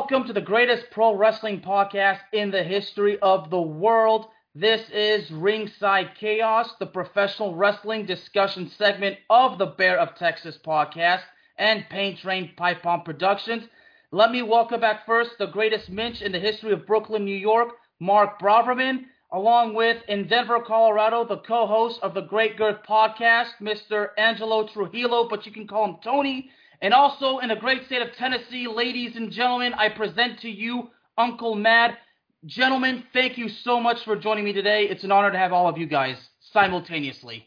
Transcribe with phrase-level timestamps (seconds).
[0.00, 4.28] welcome to the greatest pro wrestling podcast in the history of the world.
[4.54, 11.20] This is Ringside Chaos, the professional wrestling discussion segment of the Bear of Texas podcast
[11.58, 13.64] and Paint Train Pipe Bomb Productions.
[14.10, 17.68] Let me welcome back first the greatest Minch in the history of Brooklyn, New York,
[18.00, 24.08] Mark Braverman, along with in Denver, Colorado, the co-host of the Great Girth podcast, Mr.
[24.16, 26.50] Angelo Trujillo, but you can call him Tony.
[26.82, 30.90] And also in the great state of Tennessee, ladies and gentlemen, I present to you
[31.18, 31.98] Uncle Mad.
[32.46, 34.84] Gentlemen, thank you so much for joining me today.
[34.84, 37.46] It's an honor to have all of you guys simultaneously.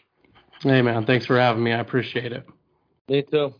[0.61, 1.73] Hey man, thanks for having me.
[1.73, 2.47] I appreciate it.
[3.09, 3.53] Me too.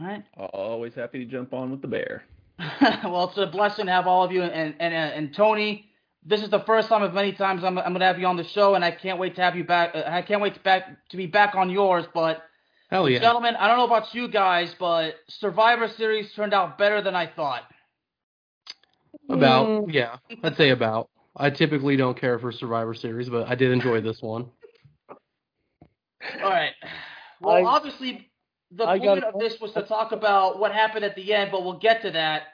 [0.00, 0.22] All right.
[0.36, 2.24] Always happy to jump on with the bear.
[2.80, 4.42] well, it's a blessing to have all of you.
[4.42, 5.90] And and uh, and Tony,
[6.24, 8.36] this is the first time of many times I'm, I'm going to have you on
[8.36, 9.90] the show, and I can't wait to have you back.
[9.94, 12.06] Uh, I can't wait to back to be back on yours.
[12.14, 12.42] But
[12.94, 13.18] Hell yeah.
[13.18, 17.26] gentlemen, I don't know about you guys, but Survivor Series turned out better than I
[17.26, 17.64] thought.
[19.28, 19.92] About Mm.
[19.92, 21.10] yeah, I'd say about.
[21.36, 24.48] I typically don't care for Survivor Series, but I did enjoy this one.
[25.10, 25.18] All
[26.50, 26.72] right.
[27.40, 28.30] Well, I- obviously,
[28.70, 31.64] the I point of this was to talk about what happened at the end, but
[31.64, 32.44] we'll get to that.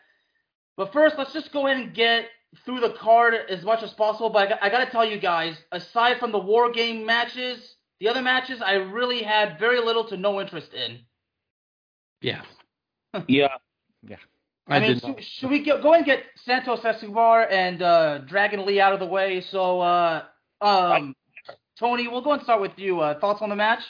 [0.79, 2.31] But first, let's just go ahead and get
[2.65, 4.31] through the card as much as possible.
[4.31, 8.09] But I I got to tell you guys, aside from the War Game matches, the
[8.09, 11.01] other matches I really had very little to no interest in.
[12.23, 12.43] Yeah,
[13.29, 13.49] Yeah.
[14.69, 18.65] I, I, mean, should, should we go, go and get Santos Escobar and uh, Dragon
[18.65, 19.43] Lee out of the way?
[19.51, 20.23] So, uh,
[20.61, 21.15] um,
[21.79, 23.01] Tony, we'll go and start with you.
[23.01, 23.81] Uh, thoughts on the match?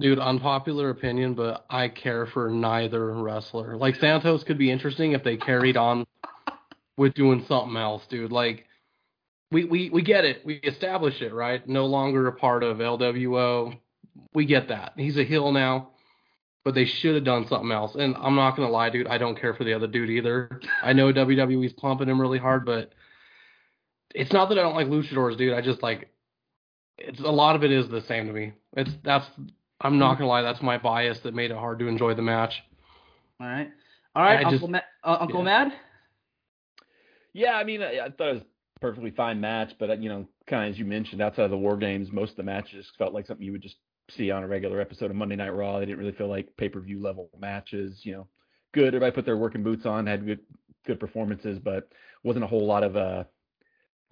[0.00, 3.76] Dude, unpopular opinion, but I care for neither wrestler.
[3.76, 6.04] Like Santos could be interesting if they carried on
[6.96, 8.32] with doing something else, dude.
[8.32, 8.66] Like
[9.54, 10.44] we we we get it.
[10.44, 11.66] We establish it, right?
[11.66, 13.78] No longer a part of LWO.
[14.34, 14.92] We get that.
[14.96, 15.90] He's a heel now.
[16.64, 17.94] But they should have done something else.
[17.94, 20.60] And I'm not gonna lie, dude, I don't care for the other dude either.
[20.82, 22.92] I know WWE's pumping him really hard, but
[24.14, 25.52] it's not that I don't like luchadors, dude.
[25.52, 26.08] I just like
[26.98, 28.52] it's a lot of it is the same to me.
[28.76, 29.26] It's that's
[29.80, 32.62] I'm not gonna lie, that's my bias that made it hard to enjoy the match.
[33.40, 33.70] All right.
[34.16, 34.78] All right, I Uncle, just- Ma-
[35.12, 35.44] uh, Uncle yeah.
[35.44, 35.72] Mad?
[37.34, 38.46] Yeah, I mean, I, I thought it was a
[38.84, 41.74] perfectly fine match, but you know, kind of as you mentioned, outside of the war
[41.74, 43.76] games, most of the matches felt like something you would just
[44.10, 45.78] see on a regular episode of Monday Night Raw.
[45.78, 48.00] They didn't really feel like pay per view level matches.
[48.02, 48.28] You know,
[48.74, 48.88] good.
[48.88, 50.40] Everybody put their working boots on, had good
[50.84, 51.88] good performances, but
[52.24, 53.24] wasn't a whole lot of uh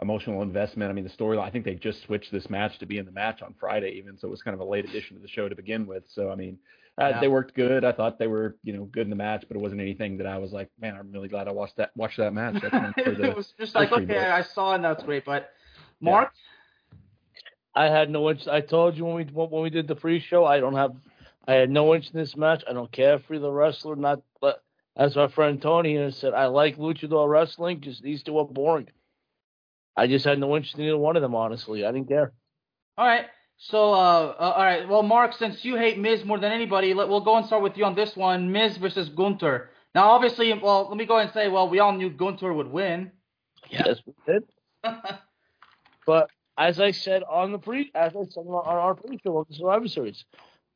[0.01, 0.91] emotional investment.
[0.91, 1.45] I mean, the storyline.
[1.45, 4.17] I think they just switched this match to be in the match on Friday, even
[4.17, 6.05] so it was kind of a late addition to the show to begin with.
[6.09, 6.59] So I mean.
[7.01, 7.21] Uh, Yeah.
[7.21, 7.85] They worked good.
[7.85, 10.27] I thought they were, you know, good in the match, but it wasn't anything that
[10.27, 12.61] I was like, man, I'm really glad I watched that watched that match.
[12.61, 14.17] That's for the, it was just like, okay, book.
[14.17, 15.25] I saw and that's great.
[15.25, 15.51] But
[16.01, 16.33] Mark,
[17.75, 18.49] I had no interest.
[18.49, 20.95] I told you when we when we did the pre-show, I don't have.
[21.49, 22.63] I had no interest in this match.
[22.69, 23.97] I don't care for the wrestler.
[23.97, 24.63] Not, but
[24.97, 27.81] as my friend Tony here said, I like luchador wrestling.
[27.81, 28.89] Just these two are boring.
[29.97, 31.35] I just had no interest in either one of them.
[31.35, 32.33] Honestly, I didn't care.
[32.99, 33.27] all right.
[33.65, 34.89] So, uh, uh, all right.
[34.89, 37.77] Well, Mark, since you hate Miz more than anybody, let, we'll go and start with
[37.77, 38.51] you on this one.
[38.51, 39.71] Miz versus Gunther.
[39.95, 42.67] Now, obviously, well, let me go ahead and say, well, we all knew Gunther would
[42.67, 43.13] win.
[43.71, 43.85] Yeah.
[43.87, 44.45] Yes, we did.
[46.05, 49.55] But as I said on the pre, as I said on our pre-show of the
[49.55, 50.25] Survivor Series,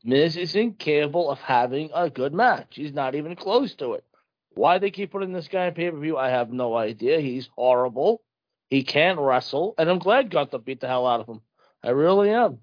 [0.05, 2.75] Miz is incapable of having a good match.
[2.77, 4.05] He's not even close to it.
[4.55, 7.21] Why they keep putting this guy in pay-per-view, I have no idea.
[7.21, 8.23] He's horrible.
[8.71, 11.41] He can't wrestle, and I'm glad Gunther beat the hell out of him.
[11.83, 12.61] I really am.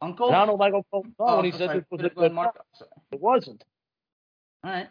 [0.00, 0.28] Uncle?
[0.28, 1.78] And I don't know Michael Cole Oh, he I'm said sorry.
[1.80, 2.54] this was a good Mark.
[2.54, 2.88] match.
[3.12, 3.64] It wasn't.
[4.64, 4.88] All right.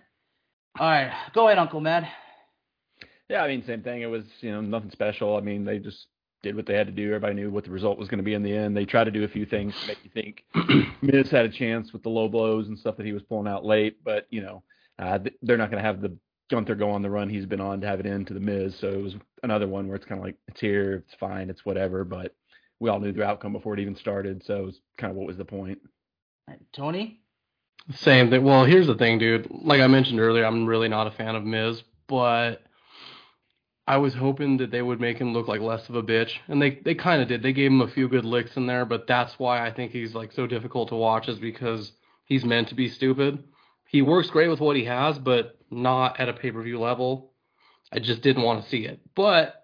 [0.79, 1.11] All right.
[1.33, 2.07] Go ahead, Uncle Mad.
[3.29, 4.01] Yeah, I mean, same thing.
[4.01, 5.35] It was, you know, nothing special.
[5.35, 6.07] I mean, they just
[6.43, 7.07] did what they had to do.
[7.07, 8.75] Everybody knew what the result was going to be in the end.
[8.77, 10.43] They tried to do a few things to make you think
[11.01, 13.65] Miz had a chance with the low blows and stuff that he was pulling out
[13.65, 14.63] late, but you know,
[14.99, 16.15] uh, they're not going to have the
[16.49, 18.73] Gunther go on the run he's been on to have it into the Miz.
[18.79, 21.65] So it was another one where it's kind of like it's here, it's fine, it's
[21.65, 22.05] whatever.
[22.05, 22.33] But
[22.79, 25.27] we all knew the outcome before it even started, so it was kind of what
[25.27, 25.79] was the point.
[26.73, 27.19] Tony?
[27.95, 28.43] Same thing.
[28.43, 29.47] Well, here's the thing, dude.
[29.49, 32.61] Like I mentioned earlier, I'm really not a fan of Miz, but
[33.87, 36.61] I was hoping that they would make him look like less of a bitch, and
[36.61, 37.41] they they kind of did.
[37.41, 40.13] They gave him a few good licks in there, but that's why I think he's
[40.13, 41.93] like so difficult to watch is because
[42.25, 43.43] he's meant to be stupid.
[43.87, 47.31] He works great with what he has, but not at a pay-per-view level.
[47.91, 48.99] I just didn't want to see it.
[49.15, 49.56] But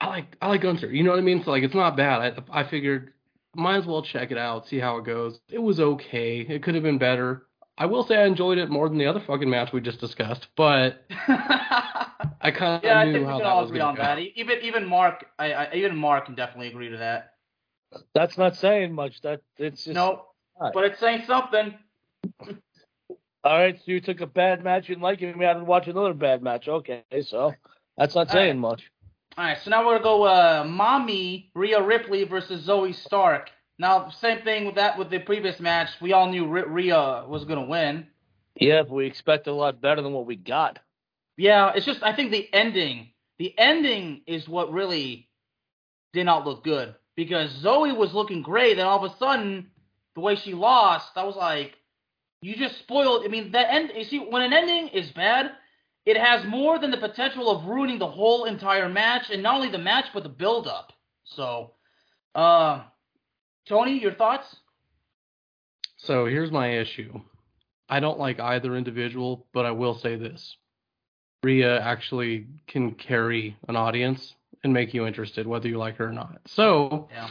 [0.00, 0.86] I like I like Gunther.
[0.92, 1.42] You know what I mean?
[1.44, 2.42] So like it's not bad.
[2.52, 3.12] I I figured
[3.54, 5.40] might as well check it out, see how it goes.
[5.50, 6.40] It was okay.
[6.40, 7.46] It could have been better.
[7.76, 10.48] I will say I enjoyed it more than the other fucking match we just discussed,
[10.56, 13.78] but I kind of yeah, I knew think we how can that all was agree
[13.80, 14.06] going on to go.
[14.06, 14.18] that.
[14.36, 17.34] Even even Mark, I, I even Mark can definitely agree to that.
[18.14, 19.20] That's not saying much.
[19.22, 20.26] That it's just No,
[20.60, 20.72] Right.
[20.74, 21.74] but it's saying something.
[23.42, 25.54] All right, so you took a bad match you didn't like it, and we had
[25.54, 26.68] to watch another bad match.
[26.68, 27.54] Okay, so
[27.96, 28.70] that's not All saying right.
[28.70, 28.90] much.
[29.40, 33.48] All right, so now we're gonna go uh, Mommy Rhea Ripley versus Zoey Stark.
[33.78, 35.88] Now, same thing with that with the previous match.
[35.98, 38.06] We all knew R- Rhea was gonna win.
[38.56, 40.78] Yeah, but we expected a lot better than what we got.
[41.38, 45.30] Yeah, it's just I think the ending, the ending is what really
[46.12, 49.70] did not look good because Zoey was looking great, and all of a sudden,
[50.16, 51.78] the way she lost, I was like,
[52.42, 53.24] you just spoiled.
[53.24, 53.90] I mean, that end.
[53.96, 55.52] You see, when an ending is bad,
[56.06, 59.70] it has more than the potential of ruining the whole entire match, and not only
[59.70, 60.92] the match but the build up.
[61.24, 61.72] So,
[62.34, 62.82] uh,
[63.66, 64.56] Tony, your thoughts?
[65.96, 67.20] So here's my issue.
[67.88, 70.56] I don't like either individual, but I will say this.
[71.42, 76.12] Rhea actually can carry an audience and make you interested, whether you like her or
[76.12, 76.40] not.
[76.46, 77.28] So, Yeah.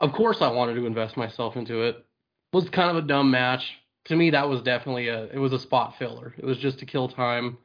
[0.00, 2.04] of course, I wanted to invest myself into it.
[2.52, 3.76] Was kind of a dumb match.
[4.06, 6.34] To me, that was definitely a it was a spot filler.
[6.36, 7.58] It was just to kill time.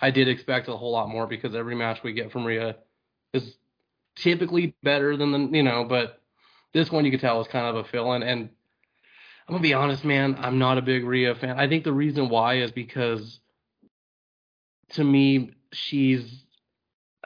[0.00, 2.76] I did expect a whole lot more because every match we get from Rhea
[3.32, 3.56] is
[4.16, 6.20] typically better than the you know, but
[6.72, 8.50] this one you could tell was kind of a fill in and
[9.50, 10.36] I'm gonna be honest, man.
[10.38, 11.58] I'm not a big Rhea fan.
[11.58, 13.40] I think the reason why is because,
[14.90, 16.44] to me, she's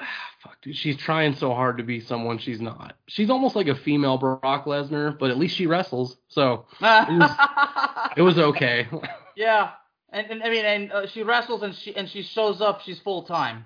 [0.00, 0.06] ah,
[0.42, 0.74] fuck, dude.
[0.74, 2.94] She's trying so hard to be someone she's not.
[3.08, 8.38] She's almost like a female Brock Lesnar, but at least she wrestles, so it was
[8.38, 8.88] okay.
[9.36, 9.72] yeah,
[10.14, 12.80] and, and I mean, and uh, she wrestles and she and she shows up.
[12.84, 13.64] She's full time.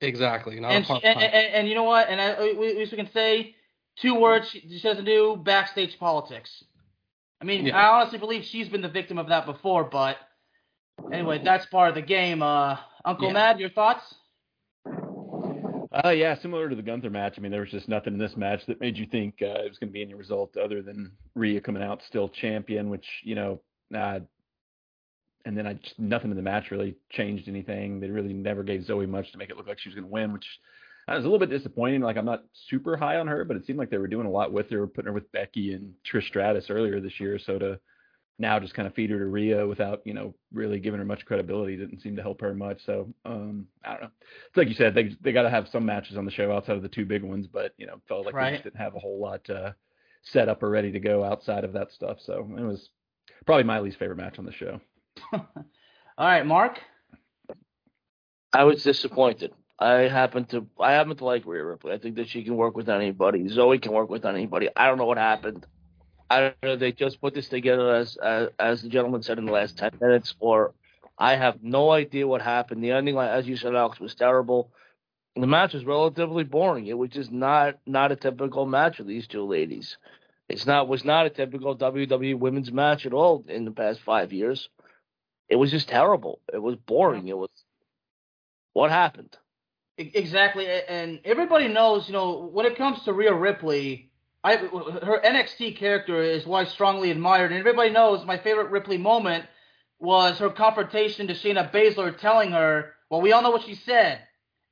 [0.00, 0.60] exactly.
[0.60, 2.08] Not and, a she, and, and, and you know what?
[2.08, 3.54] And I, we, we can say
[4.02, 6.50] two words she, she doesn't do backstage politics.
[7.40, 7.76] I mean, Yeah.
[7.76, 10.16] I honestly believe she's been the victim of that before, but
[11.12, 12.42] anyway, that's part of the game.
[12.42, 13.34] Uh, Uncle Yeah.
[13.34, 14.02] Mad, your thoughts?
[16.04, 17.34] Uh, yeah, similar to the Gunther match.
[17.38, 19.68] I mean, there was just nothing in this match that made you think uh, it
[19.68, 23.36] was going to be any result other than Rhea coming out still champion, which you
[23.36, 23.60] know,
[23.96, 24.20] uh,
[25.44, 28.00] and then I just nothing in the match really changed anything.
[28.00, 30.12] They really never gave Zoey much to make it look like she was going to
[30.12, 30.46] win, which
[31.06, 32.00] I was a little bit disappointing.
[32.00, 34.30] Like I'm not super high on her, but it seemed like they were doing a
[34.30, 37.38] lot with her, putting her with Becky and Trish Stratus earlier this year.
[37.38, 37.80] So to
[38.38, 41.24] now just kind of feed her to Rhea without you know really giving her much
[41.24, 42.80] credibility didn't seem to help her much.
[42.86, 44.10] So um, I don't know
[44.48, 46.76] it's like you said, they they got to have some matches on the show outside
[46.76, 49.00] of the two big ones, but you know, felt like they just didn't have a
[49.00, 49.72] whole lot uh,
[50.22, 52.18] set up or ready to go outside of that stuff.
[52.24, 52.88] So it was
[53.46, 54.80] probably my least favorite match on the show.
[55.32, 55.44] All
[56.18, 56.80] right, Mark.
[58.52, 59.52] I was disappointed.
[59.78, 61.92] I happen to I happen to like Rhea Ripley.
[61.92, 63.44] I think that she can work with anybody.
[63.44, 64.68] Zoey can work with anybody.
[64.76, 65.66] I don't know what happened.
[66.30, 66.76] I don't know.
[66.76, 69.90] They just put this together as as, as the gentleman said in the last ten
[70.00, 70.74] minutes, or
[71.18, 72.82] I have no idea what happened.
[72.82, 74.70] The ending, as you said, Alex, was terrible.
[75.36, 76.86] The match was relatively boring.
[76.86, 79.98] It was just not not a typical match of these two ladies.
[80.48, 84.32] It's not was not a typical WWE women's match at all in the past five
[84.32, 84.68] years.
[85.48, 86.40] It was just terrible.
[86.52, 87.28] It was boring.
[87.28, 87.50] It was
[88.72, 89.36] what happened.
[89.96, 94.10] Exactly, and everybody knows, you know, when it comes to Rhea Ripley,
[94.42, 98.98] I her NXT character is why I strongly admired, and everybody knows my favorite Ripley
[98.98, 99.46] moment
[100.00, 104.20] was her confrontation to Shayna Baszler, telling her, "Well, we all know what she said,"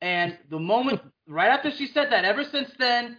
[0.00, 3.16] and the moment right after she said that, ever since then,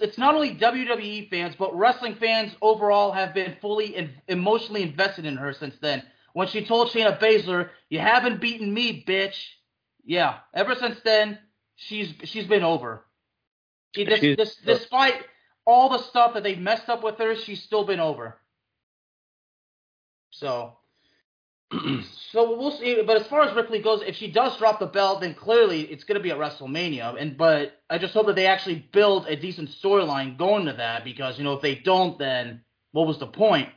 [0.00, 5.26] it's not only WWE fans but wrestling fans overall have been fully and emotionally invested
[5.26, 6.02] in her since then.
[6.32, 9.36] When she told Shayna Baszler, "You haven't beaten me, bitch."
[10.04, 11.38] Yeah, ever since then,
[11.76, 13.04] she's she's been over.
[13.94, 15.26] She, dis, She's- dis, despite
[15.66, 18.38] all the stuff that they've messed up with her, she's still been over.
[20.30, 20.76] So,
[21.72, 23.02] so we'll see.
[23.02, 26.04] But as far as Ripley goes, if she does drop the belt, then clearly it's
[26.04, 27.20] going to be at WrestleMania.
[27.20, 31.04] And but I just hope that they actually build a decent storyline going to that
[31.04, 33.68] because you know if they don't, then what was the point?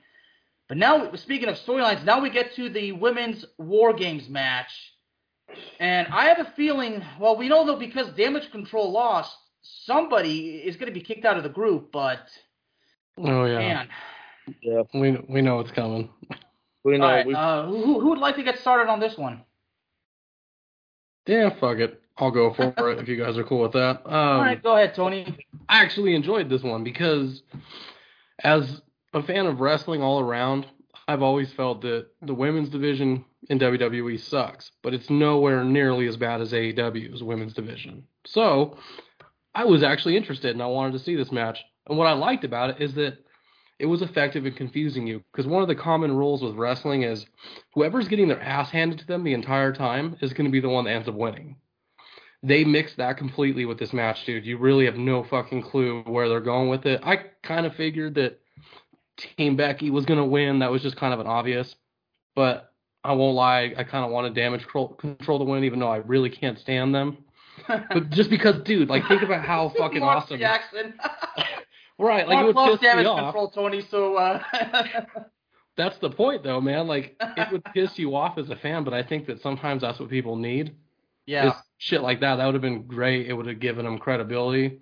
[0.74, 4.72] But now, speaking of storylines, now we get to the women's War Games match.
[5.80, 10.76] And I have a feeling, well, we know that because Damage Control lost, somebody is
[10.76, 12.28] going to be kicked out of the group, but
[13.20, 13.90] oh yeah, man.
[14.64, 16.10] Yeah, we we know it's coming.
[16.84, 17.06] we know.
[17.06, 19.44] All right, we, uh, who, who would like to get started on this one?
[21.28, 22.02] Yeah, fuck it.
[22.18, 24.02] I'll go for it if you guys are cool with that.
[24.08, 25.38] Um, All right, go ahead, Tony.
[25.70, 27.44] I actually enjoyed this one because,
[28.44, 28.82] as
[29.14, 30.66] a fan of wrestling all around,
[31.08, 36.18] I've always felt that the women's division in WWE sucks, but it's nowhere nearly as
[36.18, 38.06] bad as AEW's women's division.
[38.26, 38.78] So,
[39.56, 41.60] I was actually interested and I wanted to see this match.
[41.88, 43.18] And what I liked about it is that
[43.80, 47.26] it was effective in confusing you because one of the common rules with wrestling is
[47.74, 50.70] whoever's getting their ass handed to them the entire time is going to be the
[50.70, 51.58] one that ends up winning.
[52.42, 54.46] They mixed that completely with this match, dude.
[54.46, 57.02] You really have no fucking clue where they're going with it.
[57.04, 58.40] I kind of figured that
[59.18, 60.60] Team Becky was going to win.
[60.60, 61.76] That was just kind of an obvious.
[62.36, 62.72] But
[63.04, 66.30] I won't lie, I kind of wanted damage control, to win, even though I really
[66.30, 67.18] can't stand them.
[67.68, 70.40] But just because, dude, like think about how fucking awesome.
[70.40, 70.94] Jackson.
[72.00, 73.20] Right, like Mark it would loves piss me damage off.
[73.20, 73.82] control, Tony.
[73.92, 74.42] So uh,
[75.78, 76.88] That's the point, though, man.
[76.88, 80.00] Like it would piss you off as a fan, but I think that sometimes that's
[80.00, 80.76] what people need.
[81.28, 82.38] yeah, shit like that.
[82.38, 83.28] That would have been great.
[83.28, 84.80] It would have given them credibility.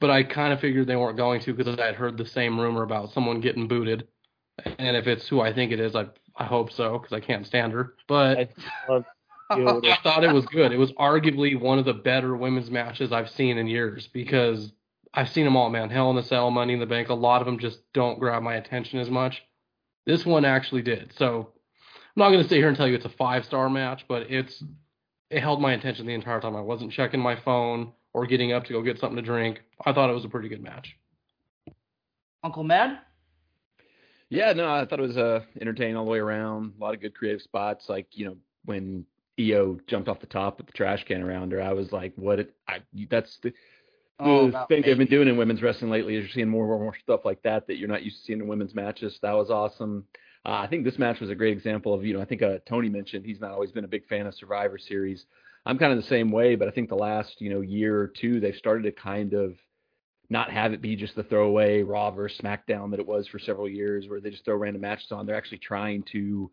[0.00, 2.58] But I kind of figured they weren't going to because I had heard the same
[2.58, 4.08] rumor about someone getting booted.
[4.78, 7.46] And if it's who I think it is, I I hope so because I can't
[7.46, 7.94] stand her.
[8.08, 8.48] But I
[8.86, 9.04] thought
[9.50, 10.72] I thought it was good.
[10.72, 14.72] It was arguably one of the better women's matches I've seen in years because
[15.12, 15.90] I've seen them all, man.
[15.90, 17.08] Hell in a Cell, Money in the Bank.
[17.08, 19.42] A lot of them just don't grab my attention as much.
[20.06, 21.12] This one actually did.
[21.16, 21.50] So
[22.16, 24.30] I'm not going to sit here and tell you it's a five star match, but
[24.30, 24.62] it's
[25.30, 26.56] it held my attention the entire time.
[26.56, 29.60] I wasn't checking my phone or getting up to go get something to drink.
[29.84, 30.96] I thought it was a pretty good match.
[32.42, 32.98] Uncle Mad.
[34.28, 36.74] Yeah, no, I thought it was uh, entertaining all the way around.
[36.78, 37.88] A lot of good creative spots.
[37.88, 39.04] Like you know when
[39.38, 42.38] Iyo jumped off the top with the trash can around her, I was like, "What?
[42.38, 42.78] It, I
[43.10, 43.52] that's the,
[44.20, 46.16] Oh, the that thing they've been doing in women's wrestling lately.
[46.16, 48.40] Is you're seeing more and more stuff like that that you're not used to seeing
[48.40, 49.18] in women's matches.
[49.22, 50.04] That was awesome.
[50.44, 52.58] Uh, I think this match was a great example of you know I think uh,
[52.66, 55.26] Tony mentioned he's not always been a big fan of Survivor Series.
[55.66, 58.08] I'm kind of the same way, but I think the last you know year or
[58.08, 59.54] two they've started to kind of
[60.30, 63.68] not have it be just the throwaway Raw versus SmackDown that it was for several
[63.68, 65.26] years, where they just throw random matches on.
[65.26, 66.50] They're actually trying to.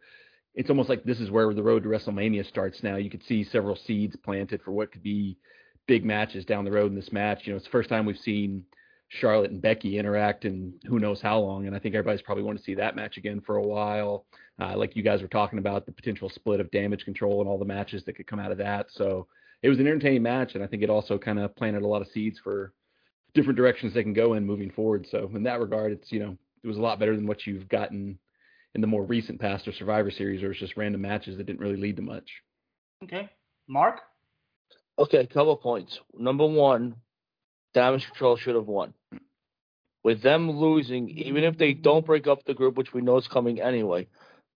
[0.56, 2.96] It's almost like this is where the road to WrestleMania starts now.
[2.96, 5.38] You could see several seeds planted for what could be
[5.88, 7.42] big matches down the road in this match.
[7.44, 8.66] You know, it's the first time we've seen
[9.10, 12.58] Charlotte and Becky interact in who knows how long, and I think everybody's probably want
[12.58, 14.26] to see that match again for a while.
[14.60, 17.58] Uh, like you guys were talking about the potential split of Damage Control and all
[17.58, 18.88] the matches that could come out of that.
[18.90, 19.28] So
[19.64, 22.02] it was an entertaining match, and I think it also kind of planted a lot
[22.02, 22.74] of seeds for
[23.34, 25.08] different directions they can go in moving forward.
[25.10, 27.70] So in that regard, it's you know it was a lot better than what you've
[27.70, 28.20] gotten
[28.76, 31.62] in the more recent past or Survivor Series, where it's just random matches that didn't
[31.62, 32.30] really lead to much.
[33.04, 33.30] Okay,
[33.70, 34.02] Mark.
[35.00, 36.00] Okay, couple points.
[36.18, 36.96] Number one,
[37.74, 38.94] Damage Control should have won.
[40.04, 43.28] With them losing, even if they don't break up the group, which we know is
[43.28, 44.08] coming anyway,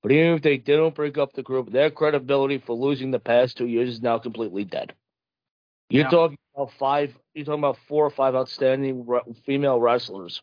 [0.02, 3.58] but even if they didn't break up the group, their credibility for losing the past
[3.58, 4.94] two years is now completely dead.
[5.90, 6.10] You're Yeah.
[6.10, 7.18] talking about five.
[7.34, 10.42] You're talking about four or five outstanding re- female wrestlers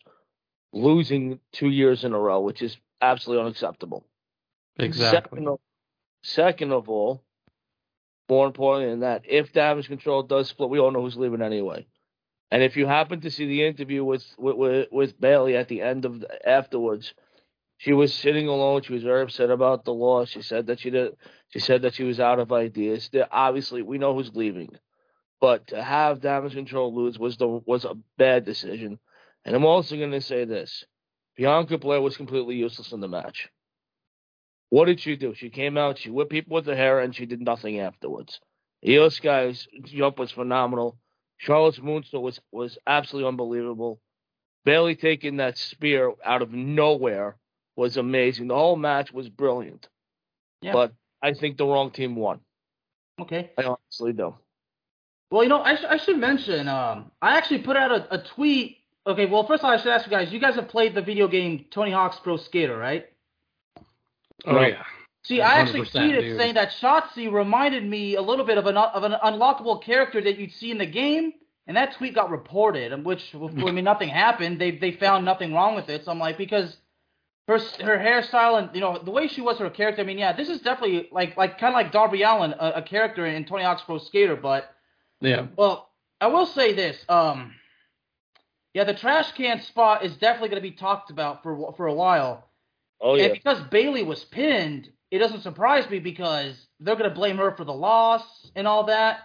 [0.73, 4.05] losing two years in a row, which is absolutely unacceptable.
[4.79, 5.39] Exactly.
[5.39, 5.61] Second of,
[6.23, 7.23] second of all,
[8.29, 11.87] more importantly than that, if damage control does split, we all know who's leaving anyway.
[12.51, 16.05] And if you happen to see the interview with with with, Bayley at the end
[16.05, 17.13] of the, afterwards,
[17.77, 18.83] she was sitting alone.
[18.83, 20.31] She was very upset about the loss.
[20.31, 21.17] She said that she did.
[21.51, 23.11] She said that she was out of ideas.
[23.31, 24.71] Obviously, we know who's leaving,
[25.41, 28.99] but to have damage control lose was the was a bad decision.
[29.45, 30.85] And I'm also going to say this:
[31.37, 33.49] Bianca Belair was completely useless in the match.
[34.71, 35.35] What did she do?
[35.35, 38.41] She came out, she whipped people with her hair, and she did nothing afterwards.
[38.85, 40.99] Iyo Sky's jump was phenomenal.
[41.39, 44.01] Charlotte's moonsault was was absolutely unbelievable.
[44.65, 47.37] Bayley taking that spear out of nowhere
[47.77, 48.49] was amazing.
[48.49, 49.89] The whole match was brilliant.
[50.61, 50.73] Yeah.
[50.73, 50.93] But
[51.23, 52.41] I think the wrong team won.
[53.21, 53.51] Okay.
[53.57, 54.35] I honestly do.
[55.31, 58.23] Well, you know, I, sh- I should mention, um, I actually put out a, a
[58.23, 58.79] tweet.
[59.07, 60.33] Okay, well, first of all, I should ask you guys.
[60.33, 63.07] You guys have played the video game Tony Hawk's Pro Skater, right?
[64.47, 64.61] Oh No.
[64.63, 64.83] yeah.
[65.25, 66.39] See, I actually 100%, tweeted dude.
[66.39, 70.39] saying that Shotzi reminded me a little bit of an of an unlockable character that
[70.39, 71.33] you'd see in the game,
[71.67, 74.61] and that tweet got reported, and which I mean nothing happened.
[74.61, 76.05] They they found nothing wrong with it.
[76.05, 76.77] So I'm like because
[77.49, 80.03] her her hairstyle and you know the way she was her character.
[80.03, 82.83] I mean, yeah, this is definitely like like kind of like Darby Allin, a, a
[82.83, 84.71] character in Tony Hawk's Pro Skater, but
[85.21, 85.47] Yeah.
[85.57, 87.05] well, I will say this.
[87.09, 87.55] Um,
[88.75, 91.95] yeah, the trash can spot is definitely going to be talked about for for a
[91.95, 92.49] while.
[93.01, 93.25] Oh yeah.
[93.25, 97.55] And because Bayley was pinned, it doesn't surprise me because they're going to blame her
[97.57, 98.23] for the loss
[98.55, 99.21] and all that.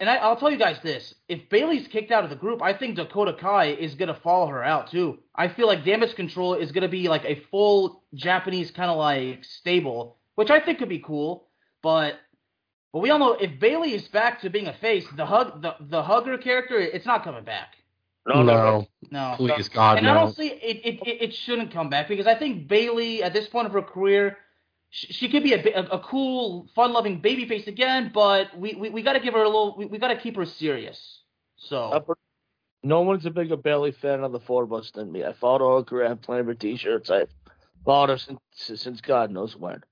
[0.00, 2.72] And I, I'll tell you guys this: if Bayley's kicked out of the group, I
[2.72, 5.18] think Dakota Kai is going to follow her out too.
[5.34, 8.96] I feel like Damage Control is going to be like a full Japanese kind of
[8.98, 11.48] like stable, which I think could be cool.
[11.82, 12.14] But
[12.92, 15.74] but we all know if Bayley is back to being a face, the hug the
[15.80, 17.74] the hugger character, it's not coming back.
[18.26, 18.88] no, no, no.
[19.10, 19.34] No.
[19.36, 20.20] Please God And I no.
[20.20, 23.48] don't see it, it, it, it shouldn't come back because I think Bayley, at this
[23.48, 24.36] point of her career,
[24.90, 29.02] she, she could be a, a, a cool, fun-loving babyface again, but we, we, we
[29.02, 31.22] got to give her a little, we, we got to keep her serious.
[31.56, 32.06] So,
[32.82, 35.24] No one's a bigger Bayley fan of the four of us than me.
[35.24, 36.06] I followed her career.
[36.06, 37.10] I have plenty of her T-shirts.
[37.10, 37.28] I've
[37.84, 38.40] followed her since
[38.82, 39.82] since God knows when.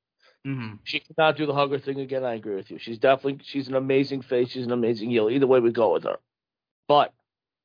[0.47, 0.79] mhm.
[0.85, 2.25] She cannot do the hugger thing again.
[2.25, 2.79] I agree with you.
[2.79, 4.51] She's definitely she's an amazing face.
[4.51, 5.29] She's an amazing heel.
[5.31, 6.19] Either way we go with her,
[6.89, 7.13] but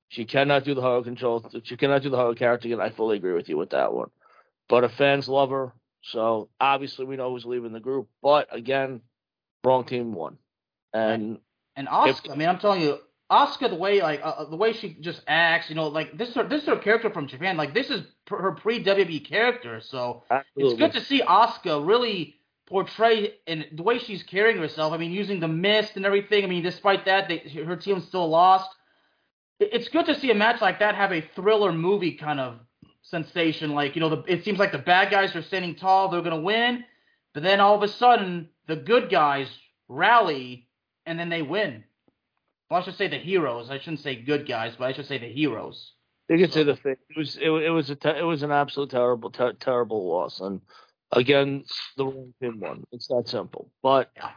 [0.09, 1.45] she cannot do the hugger control.
[1.63, 2.81] She cannot do the hugger character again.
[2.81, 4.09] I fully agree with you with that one.
[4.69, 5.73] But her fans love her.
[6.03, 9.01] So obviously we know who's leaving the group, but again,
[9.63, 10.37] wrong team won.
[10.93, 11.39] And
[11.75, 12.97] And Asuka, I mean, I'm telling you,
[13.31, 16.35] Asuka, the way like uh, the way she just acts, you know, like this is
[16.35, 17.55] her, this is her character from Japan.
[17.55, 19.79] Like this is pr- her pre WWE character.
[19.81, 20.23] So
[20.55, 24.91] it's good to see Asuka really portray and the way she's carrying herself.
[24.91, 26.43] I mean, using the mist and everything.
[26.43, 28.69] I mean, despite that, they, her team still lost.
[29.59, 32.59] It's good to see a match like that have a thriller movie kind of
[33.11, 33.71] sensation.
[33.71, 36.41] Like you know, the, it seems like the bad guys are standing tall, they're gonna
[36.41, 36.83] win,
[37.33, 39.47] but then all of a sudden the good guys
[39.87, 40.67] rally
[41.05, 41.83] and then they win.
[42.69, 43.69] Well, I should say the heroes.
[43.69, 45.91] I shouldn't say good guys, but I should say the heroes.
[46.29, 46.95] You can say the thing.
[47.09, 50.39] It was it, it was a te- it was an absolute terrible ter- terrible loss,
[50.39, 50.61] and
[51.11, 51.65] again
[51.97, 52.85] the wrong team won.
[52.93, 53.69] It's that simple.
[53.83, 54.31] But Yeah.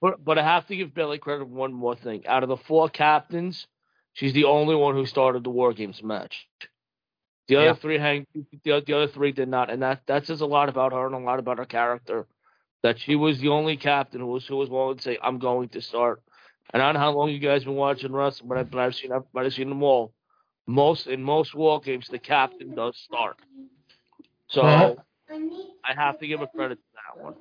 [0.00, 2.24] but but I have to give Bayley credit for one more thing.
[2.28, 3.66] Out of the four captains,
[4.12, 6.46] she's the only one who started the War Games match.
[7.50, 7.74] The other Yeah.
[7.74, 8.26] three hang.
[8.64, 11.14] The, the other three did not, and that that says a lot about her and
[11.14, 12.26] a lot about her character.
[12.84, 15.68] That she was the only captain who was who was willing to say, "I'm going
[15.70, 16.22] to start."
[16.72, 18.94] And I don't know how long you guys been watching wrestling, but, I, but I've
[18.94, 20.12] seen I've, I've seen them all.
[20.66, 23.36] Most in most war games, the captain does start.
[24.48, 24.94] So Uh-huh.
[25.84, 27.34] I have to give a credit to that one.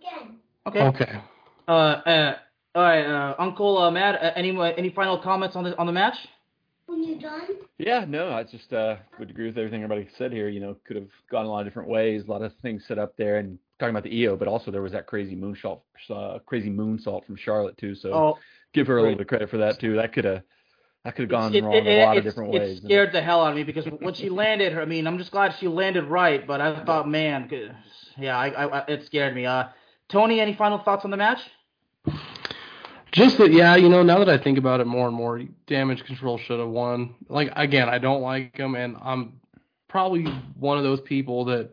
[0.65, 0.81] Okay.
[0.81, 1.19] Okay.
[1.67, 2.37] Uh, uh,
[2.73, 4.15] all right, uh, Uncle uh, Matt.
[4.15, 6.17] Uh, any any final comments on the on the match?
[6.89, 10.49] When you're done, Yeah, no, I just uh, would agree with everything everybody said here.
[10.49, 12.97] You know, could have gone a lot of different ways, a lot of things set
[12.97, 16.39] up there, and talking about the Iyo, but also there was that crazy moonsault, uh,
[16.47, 17.93] crazy moonsault from Charlotte too.
[17.93, 18.37] So Oh,
[18.73, 19.95] give her a little bit of credit for that too.
[19.97, 20.41] That could have
[21.05, 22.79] that could have gone it, wrong it, a lot of different ways.
[22.79, 24.81] It scared the hell out of me because when she landed, her.
[24.81, 27.49] I mean, I'm just glad she landed right, but I thought, man,
[28.17, 29.45] yeah, I, I, I- it scared me.
[29.45, 29.65] Uh,
[30.09, 31.39] Tony, any final thoughts on the match?
[33.11, 36.03] Just that, yeah, you know, now that I think about it more and more, Damage
[36.05, 37.15] Control should have won.
[37.27, 39.39] Like, again, I don't like him, and I'm
[39.87, 40.25] probably
[40.59, 41.71] one of those people that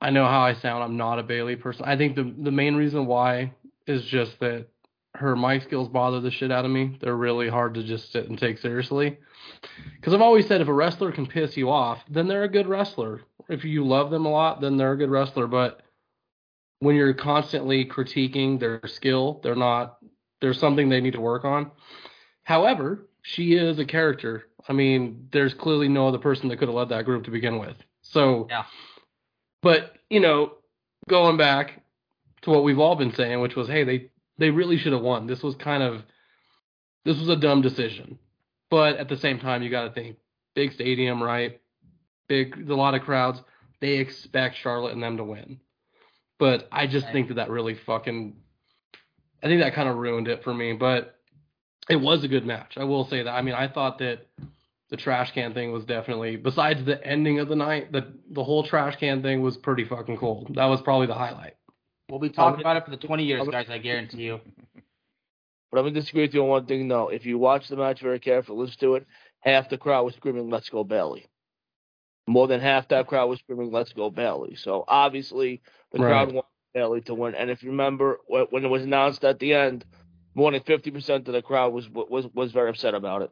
[0.00, 0.82] I know how I sound.
[0.82, 1.84] I'm not a Bayley person.
[1.86, 3.52] I think the the main reason why
[3.86, 4.66] is just that
[5.14, 6.96] her mic skills bother the shit out of me.
[7.00, 9.18] They're really hard to just sit and take seriously.
[9.96, 12.66] Because I've always said if a wrestler can piss you off, then they're a good
[12.66, 13.20] wrestler.
[13.48, 15.46] If you love them a lot, then they're a good wrestler.
[15.46, 15.82] But
[16.78, 19.98] when you're constantly critiquing their skill, they're not.
[20.42, 21.70] There's something they need to work on.
[22.42, 24.44] However, she is a character.
[24.68, 27.58] I mean, there's clearly no other person that could have led that group to begin
[27.58, 27.76] with.
[28.02, 28.64] So, Yeah.
[29.62, 30.54] But you know,
[31.08, 31.82] going back
[32.42, 35.26] to what we've all been saying, which was, hey, they they really should have won.
[35.28, 36.02] This was kind of
[37.04, 38.18] this was a dumb decision.
[38.70, 40.16] But at the same time, you got to think
[40.54, 41.60] big stadium, right?
[42.28, 43.40] Big, a lot of crowds.
[43.80, 45.60] They expect Charlotte and them to win.
[46.38, 47.12] But I just Right.
[47.12, 48.36] think that that really fucking,
[49.42, 50.72] I think that kind of ruined it for me.
[50.72, 51.16] But
[51.88, 52.74] it was a good match.
[52.76, 53.30] I will say that.
[53.30, 54.26] I mean, I thought that
[54.90, 58.62] the trash can thing was definitely, besides the ending of the night, the the whole
[58.62, 60.46] trash can thing was pretty fucking cool.
[60.54, 61.54] That was probably the highlight.
[62.10, 63.66] We'll be talking about it for the 20 years, guys.
[63.70, 64.40] I guarantee you.
[65.70, 67.08] But I'm gonna disagree with you on one thing though.
[67.08, 69.06] If you watch the match very carefully, listen to it,
[69.40, 71.26] half the crowd was screaming, Let's go Bayley.
[72.26, 74.54] More than half that crowd was screaming, Let's go Bayley.
[74.56, 76.34] So obviously the crowd Right.
[76.34, 77.34] wanted Bayley to win.
[77.34, 79.84] And if you remember when it was announced at the end,
[80.34, 83.30] more than fifty percent of the crowd was was was very upset about it.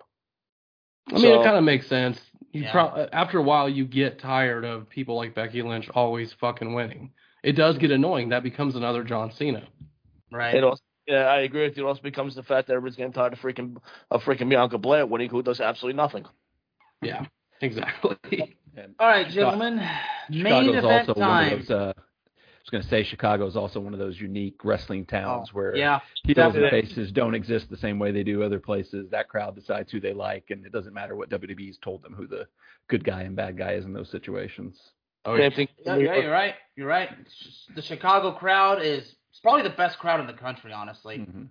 [1.09, 2.21] I mean, So- it kind of makes sense.
[2.53, 2.73] You Yeah.
[2.73, 7.13] pro- after a while, you get tired of people like Becky Lynch always fucking winning.
[7.45, 8.31] It does get annoying.
[8.31, 9.63] That becomes another John Cena.
[10.33, 10.55] Right.
[10.57, 11.85] It also, yeah, I agree with you.
[11.85, 13.77] It also becomes the fact that everybody's getting tired of freaking
[14.11, 16.27] of freaking Bianca Belair winning, who does absolutely nothing.
[17.03, 17.25] Yeah,
[17.61, 18.17] exactly.
[18.99, 19.77] All right, Chicago- gentlemen.
[20.29, 21.71] Main Chicago's event also one of those.
[21.71, 22.03] Uh, I
[22.63, 25.77] was going to say Chicago is also one of those unique wrestling towns Oh, where
[25.77, 26.01] yeah.
[26.25, 26.83] heels and Definitely.
[26.83, 29.09] faces don't exist the same way they do other places.
[29.11, 32.27] That crowd decides who they like, and it doesn't matter what WWE's told them who
[32.27, 32.47] the
[32.89, 34.79] good guy and bad guy is in those situations.
[35.25, 35.69] Oh, Same thing.
[35.85, 36.55] Yeah, yeah, you're right.
[36.77, 37.11] You're right.
[37.75, 41.19] The Chicago crowd is it's probably the best crowd in the country, honestly.
[41.19, 41.49] Mhm.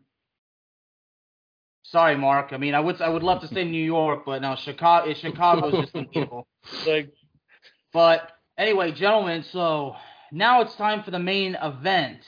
[1.83, 2.49] Sorry, Mark.
[2.51, 5.17] I mean, I would I would love to say New York, but no, Chicago is
[5.17, 6.47] Chicago's just unbeatable.
[6.85, 7.09] Like,
[7.93, 9.95] But anyway, gentlemen, so
[10.31, 12.19] now it's time for the main event.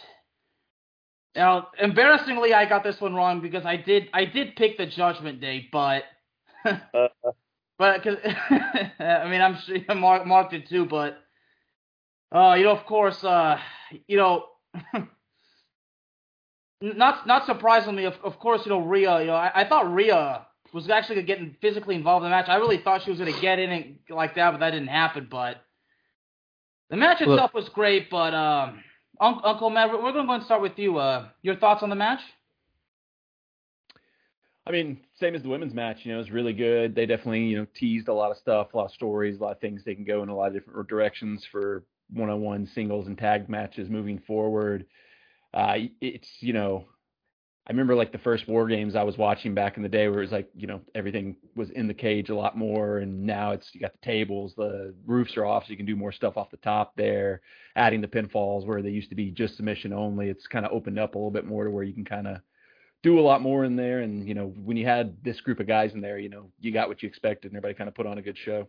[1.36, 5.40] Now, embarrassingly, I got this one wrong because I did I did pick the Judgment
[5.40, 6.04] Day, but
[6.64, 11.18] but cause, I mean I'm sure Mark Mark did too, but
[12.34, 13.60] uh, you know, of course, uh,
[14.08, 14.46] you know.
[16.84, 19.20] Not not surprisingly, of, of course, you know Rhea.
[19.20, 22.50] You know, I, I thought Rhea was actually getting physically involved in the match.
[22.50, 24.88] I really thought she was going to get in and like that, but that didn't
[24.88, 25.28] happen.
[25.30, 25.58] But
[26.91, 28.12] the match Look- itself was great.
[28.12, 28.84] But um,
[29.19, 30.97] Un- Uncle Matt, we're going to go and start with you.
[30.97, 32.19] Uh, your thoughts on the match?
[34.67, 36.93] I mean, same as the women's match, you know, it's really good.
[36.93, 39.54] They definitely, you know, teased a lot of stuff, a lot of stories, a lot
[39.54, 43.17] of things they can go in a lot of different directions for one-on-one singles and
[43.17, 44.86] tag matches moving forward.
[45.54, 46.86] Uh, it's you know,
[47.71, 50.19] I remember like the first War Games I was watching back in the day, where
[50.19, 53.51] it was like you know everything was in the cage a lot more, and now
[53.51, 56.36] it's you got the tables, the roofs are off, so you can do more stuff
[56.36, 57.39] off the top there.
[57.77, 60.99] Adding the pinfalls where they used to be just submission only, it's kind of opened
[60.99, 62.39] up a little bit more to where you can kind of
[63.03, 64.01] do a lot more in there.
[64.01, 66.73] And you know, when you had this group of guys in there, you know, you
[66.73, 68.67] got what you expected, and everybody kind of put on a good show.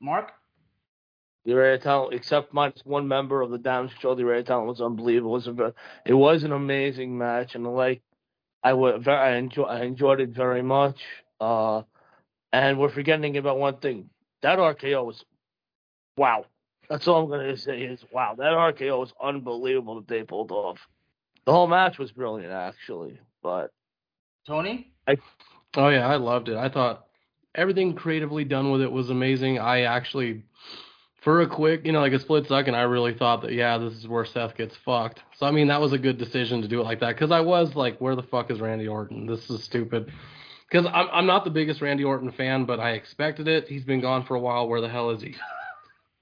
[0.00, 0.32] Mark?
[1.46, 4.80] The Array Talent, except minus one member of the Damage Show, the Array Talent was
[4.80, 5.36] unbelievable.
[5.36, 8.02] It was, a, it was an amazing match, and like
[8.62, 11.00] I would, very, I enjoy, I enjoyed it very much.
[11.40, 11.82] Uh,
[12.52, 14.10] and we're forgetting about one thing.
[14.42, 15.24] That RKO was,
[16.18, 16.44] wow.
[16.90, 18.34] That's all I'm gonna say is wow.
[18.36, 20.78] That RKO was unbelievable that they pulled off.
[21.46, 23.18] The whole match was brilliant, actually.
[23.42, 23.70] But
[24.46, 24.92] Tony?
[25.08, 25.16] I,
[25.76, 26.56] Oh yeah, I loved it.
[26.56, 27.06] I thought
[27.54, 29.58] everything creatively done with it was amazing.
[29.58, 30.44] I actually,
[31.26, 33.94] for a quick, you know, like a split second, I really thought that yeah, this
[33.94, 35.22] is where Seth gets fucked.
[35.36, 37.40] So I mean, that was a good decision to do it like that because I
[37.40, 39.26] was like, where the fuck is Randy Orton?
[39.26, 40.12] This is stupid.
[40.70, 43.66] Because I'm I'm not the biggest Randy Orton fan, but I expected it.
[43.66, 44.68] He's been gone for a while.
[44.68, 45.34] Where the hell is he?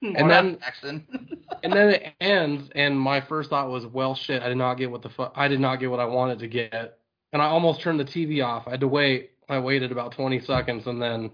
[0.01, 0.57] And then-
[1.63, 4.89] and then it ends, and my first thought was, well, shit, I did not get
[4.91, 6.97] what the fuck, I did not get what I wanted to get,
[7.31, 8.67] and I almost turned the TV off.
[8.67, 9.31] I had to wait.
[9.49, 11.31] I waited about 20 seconds, and then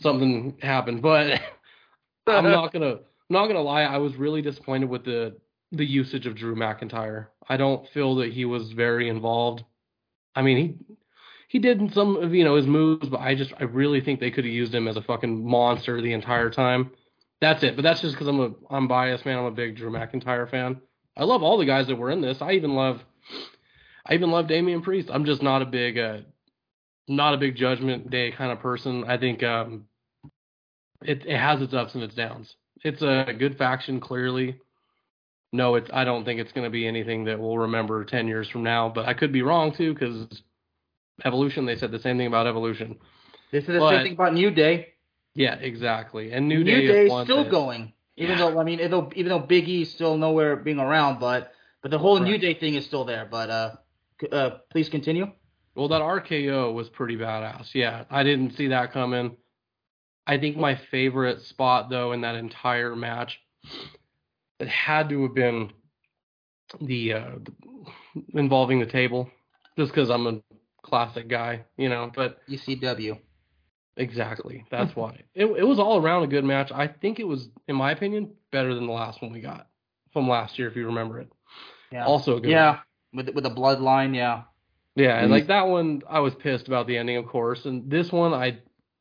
[0.00, 1.02] something happened.
[1.02, 1.40] But
[2.30, 3.82] I'm not gonna, I'm not gonna lie.
[3.82, 5.36] I was really disappointed with the
[5.72, 7.26] the usage of Drew McIntyre.
[7.48, 9.64] I don't feel that he was very involved.
[10.34, 10.96] I mean, he
[11.48, 14.30] he did some of you know his moves, but I just I really think they
[14.30, 16.90] could have used him as a fucking monster the entire time.
[17.40, 17.76] That's it.
[17.76, 19.38] But that's just because I'm a I'm biased, man.
[19.38, 20.80] I'm a big Drew McIntyre fan.
[21.16, 22.40] I love all the guys that were in this.
[22.40, 23.00] I even love
[24.06, 25.08] I even love Damian Priest.
[25.12, 26.18] I'm just not a big uh
[27.08, 29.04] not a big Judgment Day kind of person.
[29.04, 29.87] I think um
[31.02, 32.56] it it has its ups and its downs.
[32.84, 34.58] It's a good faction, clearly.
[35.52, 38.48] No, it's I don't think it's going to be anything that we'll remember ten years
[38.48, 38.88] from now.
[38.88, 40.42] But I could be wrong too, because
[41.24, 41.66] Evolution.
[41.66, 42.96] They said the same thing about Evolution.
[43.50, 44.94] This is the But- same thing about New Day.
[45.34, 46.32] Yeah, exactly.
[46.32, 48.50] And New, New Day, Day is still going, even Yeah.
[48.50, 51.90] though I mean, even though, even though Big E's still nowhere being around, but but
[51.90, 53.26] the whole New Day thing is still there.
[53.30, 53.70] But uh,
[54.32, 55.30] uh, please continue.
[55.76, 57.72] Well, that RKO was pretty badass.
[57.74, 59.36] Yeah, I didn't see that coming.
[60.28, 63.40] I think my favorite spot though in that entire match,
[64.60, 65.72] it had to have been
[66.80, 67.52] the, uh, the
[68.38, 69.30] involving the table,
[69.78, 70.40] just because I'm a
[70.82, 72.12] classic guy, you know.
[72.14, 73.18] But ECW.
[73.96, 76.70] exactly, that's why it it was all around a good match.
[76.72, 79.68] I think it was, in my opinion, better than the last one we got
[80.12, 81.32] from last year, if you remember it.
[81.90, 82.06] Yeah.
[82.06, 82.50] Also a good.
[82.50, 82.80] yeah.
[83.14, 84.14] With with the bloodline.
[84.14, 84.42] Yeah.
[84.96, 85.32] Yeah, and Mhm.
[85.32, 87.64] like that one, I was pissed about the ending, of course.
[87.66, 88.58] And this one, I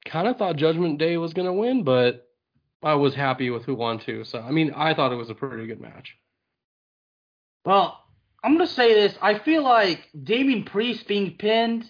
[0.09, 2.27] kind of thought Judgment Day was going to win, but
[2.83, 4.23] I was happy with who won too.
[4.23, 6.15] So, I mean, I thought it was a pretty good match.
[7.65, 8.03] Well,
[8.43, 9.13] I'm gonna say this.
[9.21, 11.89] I feel like Damian Priest being pinned.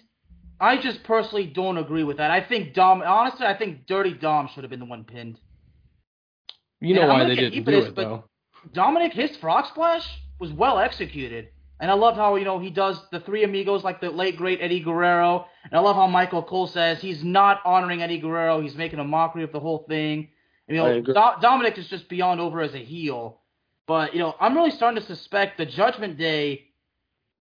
[0.60, 2.30] I just personally don't agree with that.
[2.32, 3.02] I think Dom.
[3.02, 5.38] Honestly, I think Dirty Dom should have been the one pinned.
[6.80, 8.24] You know And why they didn't do this, it though.
[8.72, 10.04] Dominic, his frog splash
[10.40, 11.48] was well executed.
[11.80, 14.60] And I love how, you know, he does the three amigos like the late great
[14.60, 15.46] Eddie Guerrero.
[15.64, 18.60] And I love how Michael Cole says he's not honoring Eddie Guerrero.
[18.60, 20.28] He's making a mockery of the whole thing.
[20.66, 20.88] And, you know.
[21.14, 23.40] Do- Dominic is just beyond over as a heel.
[23.86, 26.66] But, you know, I'm really starting to suspect the Judgment Day,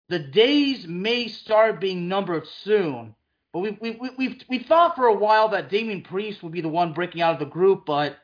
[0.09, 3.15] the days may start being numbered soon.
[3.53, 6.61] But we, we, we, we've, we thought for a while that Damian Priest would be
[6.61, 8.17] the one breaking out of the group, but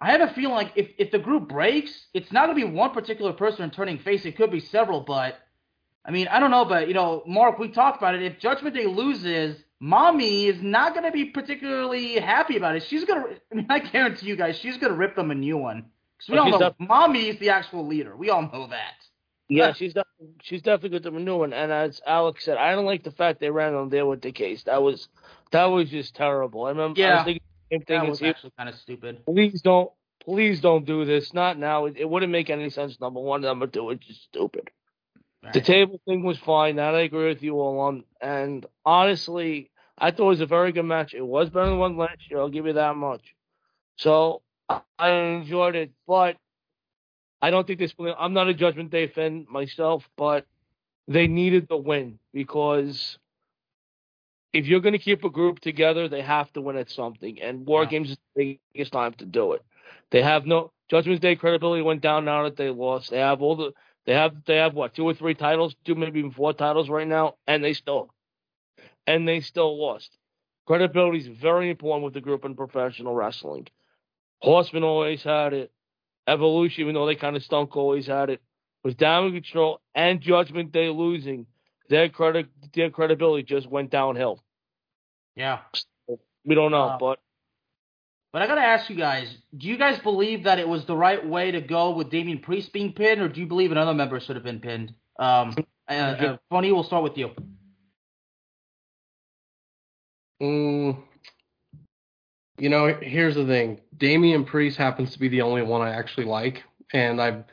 [0.00, 2.90] I have a feeling like if, if the group breaks, it's not gonna be one
[2.92, 4.24] particular person turning face.
[4.24, 5.38] It could be several, but
[6.04, 8.22] I mean, I don't know, but you know, Mark, we talked about it.
[8.22, 12.82] If Judgment Day loses, Mommy is not gonna be particularly happy about it.
[12.84, 15.86] She's gonna, I mean, I guarantee you guys, she's gonna rip them a new one.
[16.18, 18.16] Because we all know def- Mommy is the actual leader.
[18.16, 18.94] We all know that.
[19.48, 20.04] Yeah, she's def-
[20.42, 21.52] she's definitely good to a new one.
[21.52, 24.32] And as Alex said, I don't like the fact they ran on there with the
[24.32, 24.62] case.
[24.64, 25.08] That was
[25.50, 26.64] that was just terrible.
[26.66, 27.24] I remember I Yeah.
[27.24, 27.39] was
[27.70, 29.24] the That was as actually kind of stupid.
[29.26, 29.90] Please don't
[30.24, 31.32] please don't do this.
[31.32, 31.86] Not now.
[31.86, 33.00] It, it wouldn't make any sense.
[33.00, 34.70] Number one, number two, it's just stupid.
[35.54, 36.76] The table thing was fine.
[36.76, 38.04] That I agree with you all on.
[38.20, 41.14] And honestly, I thought it was a very good match.
[41.14, 42.40] It was better than one last year.
[42.40, 43.34] I'll give you that much.
[43.96, 46.36] So I- I enjoyed it, but
[47.42, 48.16] I don't think they split.
[48.18, 50.46] I'm not a Judgment Day fan myself, but
[51.08, 53.18] they needed the win because
[54.52, 57.40] if you're going to keep a group together, they have to win at something.
[57.40, 57.90] And War Yeah.
[57.90, 59.62] Games is the biggest time to do it.
[60.10, 63.10] They have no Judgment Day credibility went down now that they lost.
[63.10, 63.72] They have all the
[64.06, 67.06] they have they have what two or three titles, two maybe even four titles right
[67.06, 68.12] now, and they still
[69.06, 70.10] and they still lost.
[70.66, 73.66] Credibility is very important with the group in professional wrestling.
[74.40, 75.72] Horseman always had it,
[76.26, 78.40] Evolution, even though they kind of stunk, always had it.
[78.84, 81.46] Was Damage Control and Judgment Day losing,
[81.90, 84.42] their credit, their credibility just went downhill.
[85.36, 85.60] Yeah.
[86.44, 87.18] We don't know, Uh, but
[88.32, 91.24] But I gotta ask you guys: Do you guys believe that it was the right
[91.26, 94.36] way to go with Damian Priest being pinned, or do you believe another member should
[94.36, 94.94] have been pinned?
[95.18, 95.54] Um,
[95.88, 97.32] uh, uh, Funny, we'll start with you.
[100.40, 100.96] Mm,
[102.58, 103.80] you know, here's the thing.
[103.96, 107.44] Damian Priest happens to be the only one I actually like, and I'm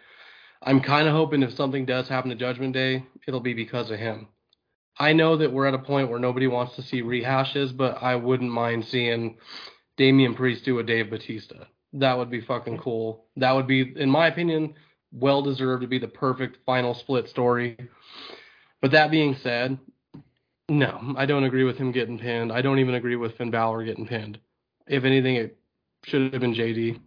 [0.62, 4.00] I'm kind of hoping if something does happen to Judgment Day, it'll be because of
[4.00, 4.28] him.
[4.98, 8.16] I know that we're at a point where nobody wants to see rehashes, but I
[8.16, 9.38] wouldn't mind seeing
[9.98, 11.66] Damian Priest do a Dave Batista.
[11.94, 13.26] That would be fucking cool.
[13.36, 14.74] That would be, in my opinion,
[15.12, 17.78] well deserved to be the perfect final split story.
[18.82, 19.78] But that being said,
[20.70, 22.52] no, I don't agree with him getting pinned.
[22.52, 24.40] I don't even agree with Finn Balor getting pinned.
[24.88, 25.58] If anything, it
[26.06, 27.00] should have been JD.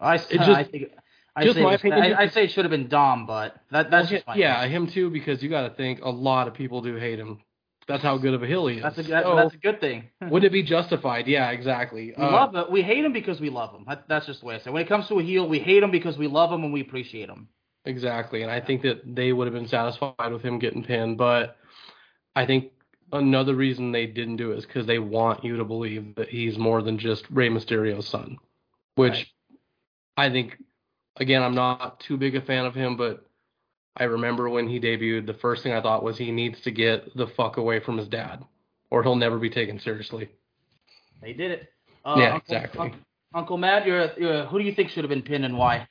[0.00, 0.90] I, It just- I think.
[1.34, 2.14] I just say, my it opinion.
[2.14, 4.60] I, I say it should have been Dom, but that that's Well, just my yeah,
[4.60, 4.82] opinion.
[4.84, 7.40] him too, because you got to think a lot of people do hate him.
[7.88, 8.82] That's how good of a heel he is.
[8.82, 10.04] That's a that, So, that's a good thing.
[10.30, 11.26] would it be justified?
[11.26, 12.14] Yeah, exactly.
[12.16, 12.70] We Uh, love it.
[12.70, 13.86] We hate him because we love him.
[14.08, 14.70] That's just the way I say.
[14.70, 14.72] it.
[14.72, 16.80] When it comes to a heel, we hate him because we love him and we
[16.80, 17.48] appreciate him.
[17.84, 21.56] Exactly, and I think that they would have been satisfied with him getting pinned, but
[22.36, 22.70] I think
[23.12, 26.56] another reason they didn't do it is because they want you to believe that he's
[26.56, 28.38] more than just Rey Mysterio's son,
[28.94, 29.26] which Right.
[30.16, 30.56] I think,
[31.16, 33.26] again, I'm not too big a fan of him, but
[33.96, 37.14] I remember when he debuted, the first thing I thought was he needs to get
[37.16, 38.44] the fuck away from his dad,
[38.90, 40.30] or he'll never be taken seriously.
[41.20, 41.68] They did it.
[42.04, 42.80] Uh, Yeah, Uncle, exactly.
[42.80, 43.00] Uncle,
[43.34, 45.88] Uncle Matt, you're, you're, who do you think should have been pinned and why?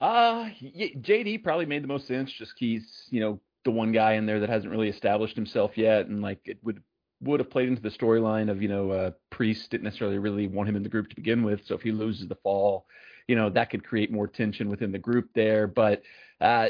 [0.00, 2.30] Uh, JD probably made the most sense.
[2.32, 6.06] Just he's you know the one guy in there that hasn't really established himself yet,
[6.06, 6.82] and like it would
[7.20, 10.68] would have played into the storyline of you know uh, Priest didn't necessarily really want
[10.68, 11.66] him in the group to begin with.
[11.66, 12.86] So if he loses the fall,
[13.28, 15.66] you know that could create more tension within the group there.
[15.68, 16.02] But
[16.40, 16.68] uh,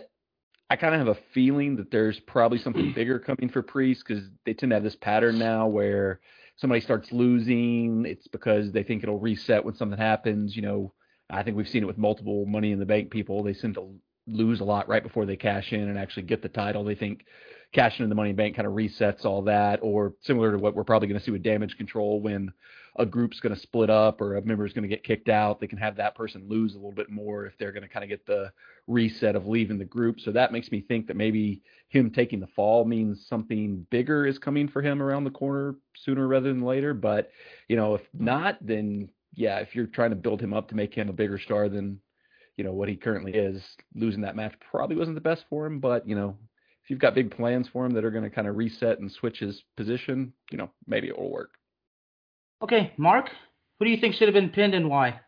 [0.68, 4.24] I kind of have a feeling that there's probably something bigger coming for Priest because
[4.44, 6.20] they tend to have this pattern now where
[6.56, 10.54] somebody starts losing, it's because they think it'll reset when something happens.
[10.54, 10.92] You know,
[11.30, 13.42] I think we've seen it with multiple Money in the Bank people.
[13.42, 13.94] They seem to
[14.26, 16.84] lose a lot right before they cash in and actually get the title.
[16.84, 17.24] They think
[17.72, 20.58] cashing in the Money in the Bank kind of resets all that, or similar to
[20.58, 22.52] what we're probably going to see with Damage Control when
[22.98, 25.60] a group's going to split up or a member's going to get kicked out.
[25.60, 28.02] They can have that person lose a little bit more if they're going to kind
[28.02, 28.52] of get the
[28.88, 30.20] reset of leaving the group.
[30.20, 34.38] So that makes me think that maybe him taking the fall means something bigger is
[34.38, 36.92] coming for him around the corner sooner rather than later.
[36.92, 37.30] But
[37.68, 40.92] you know, if not, then yeah, if you're trying to build him up to make
[40.92, 42.00] him a bigger star than
[42.56, 43.62] you know what he currently is,
[43.94, 45.78] losing that match probably wasn't the best for him.
[45.78, 46.36] But you know,
[46.82, 49.12] if you've got big plans for him that are going to kind of reset and
[49.12, 51.57] switch his position, you know, maybe it will work.
[52.62, 53.30] Okay, Mark,
[53.78, 55.20] who do you think should have been pinned and why?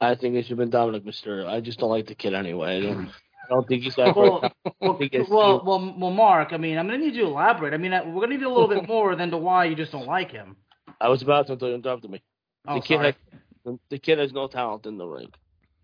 [0.00, 1.46] I think it should have been Dominic Mysterio.
[1.46, 2.78] I just don't like the kid anyway.
[2.78, 4.40] I don't, I don't think he's that Well,
[4.80, 6.52] well, well, well, well, Mark.
[6.52, 7.74] I mean, I'm gonna need you to elaborate.
[7.74, 10.06] I mean, we're gonna need a little bit more than to why you just don't
[10.06, 10.56] like him.
[11.00, 12.22] I was about to interrupted me.
[12.66, 13.16] Oh, the kid sorry.
[13.64, 15.28] has the kid has no talent in the ring.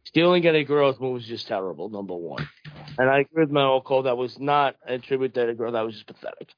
[0.05, 2.49] Stealing any girls move is just terrible, number one.
[2.99, 5.85] And I agree with Michael Cole that was not a tribute to the girl, that
[5.85, 6.49] was just pathetic.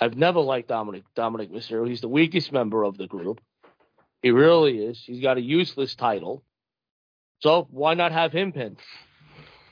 [0.00, 1.88] I've never liked Dominic Dominic Mysterio.
[1.88, 3.40] He's the weakest member of the group.
[4.22, 5.02] He really is.
[5.04, 6.44] He's got a useless title.
[7.40, 8.78] So why not have him pinned?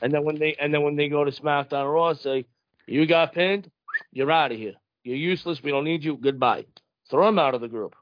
[0.02, 2.46] And then when they and then when they go to SmackDown Raw, say,
[2.86, 3.70] You got pinned,
[4.12, 4.74] you're out of here.
[5.04, 6.66] You're useless, we don't need you, goodbye.
[7.10, 7.94] Throw him out of the group.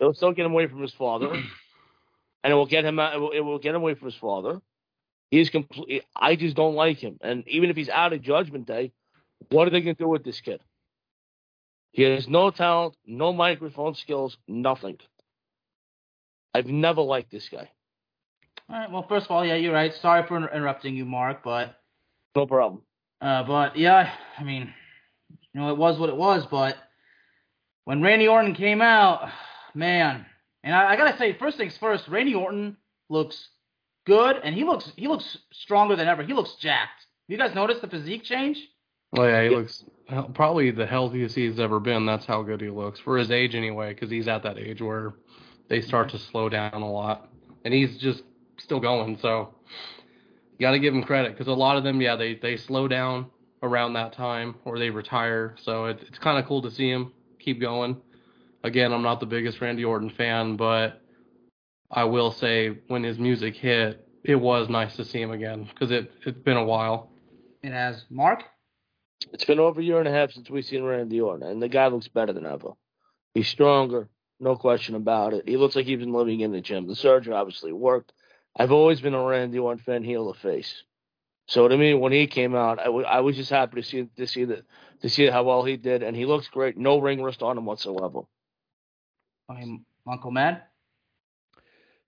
[0.00, 3.14] It'll still get him away from his father, and it will get him out.
[3.14, 4.60] It will, it will get him away from his father.
[5.30, 6.04] He's complete.
[6.14, 7.18] I just don't like him.
[7.22, 8.92] And even if he's out of Judgment Day,
[9.50, 10.60] what are they going to do with this kid?
[11.92, 14.98] He has no talent, no microphone skills, nothing.
[16.54, 17.70] I've never liked this guy.
[18.68, 18.90] All right.
[18.90, 19.92] Well, first of all, yeah, you're right.
[19.94, 21.76] Sorry for interrupting you, Mark, but
[22.36, 22.82] No problem.
[23.20, 24.72] uh, but yeah, I mean,
[25.52, 26.46] you know, it was what it was.
[26.46, 26.76] But
[27.84, 29.28] when Randy Orton came out,
[29.74, 30.24] man,
[30.62, 32.76] and I, I gotta say, first things first, Randy Orton
[33.08, 33.48] looks
[34.06, 36.22] good, and he looks he looks stronger than ever.
[36.22, 37.06] He looks jacked.
[37.28, 38.58] You guys notice the physique change?
[39.16, 39.56] Oh yeah, he Yeah.
[39.56, 39.84] looks
[40.34, 42.06] probably the healthiest he's ever been.
[42.06, 45.14] That's how good he looks for his age anyway, because he's at that age where
[45.72, 47.30] they start to slow down a lot,
[47.64, 48.24] and he's just
[48.58, 49.16] still going.
[49.22, 49.54] So
[50.52, 52.88] you got to give him credit because a lot of them, yeah, they they slow
[52.88, 53.30] down
[53.62, 55.56] around that time or they retire.
[55.62, 57.96] So it, it's kind of cool to see him keep going.
[58.62, 61.00] Again, I'm not the biggest Randy Orton fan, but
[61.90, 65.90] I will say when his music hit, it was nice to see him again because
[65.90, 67.10] it it's been a while.
[67.62, 68.42] It has Mark.
[69.32, 71.68] It's been over a year and a half since we've seen Randy Orton, and the
[71.70, 72.72] guy looks better than ever.
[73.32, 74.10] He's stronger,
[74.42, 75.48] No question about it.
[75.48, 76.88] He looks like he's been living in the gym.
[76.88, 78.12] The surgery obviously worked.
[78.56, 80.82] I've always been a Randy Orton fan, heel to face.
[81.46, 84.08] So to me, when he came out, I, w- I was just happy to see
[84.16, 84.64] to see that
[85.02, 86.76] to see how well he did, and he looks great.
[86.76, 88.22] No ring rust on him whatsoever.
[89.48, 90.62] I mean, Uncle Mad.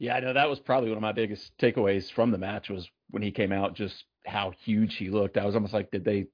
[0.01, 2.89] Yeah, I know that was probably one of my biggest takeaways from the match was
[3.11, 5.37] when he came out, just how huge he looked.
[5.37, 6.27] I was almost like, did they?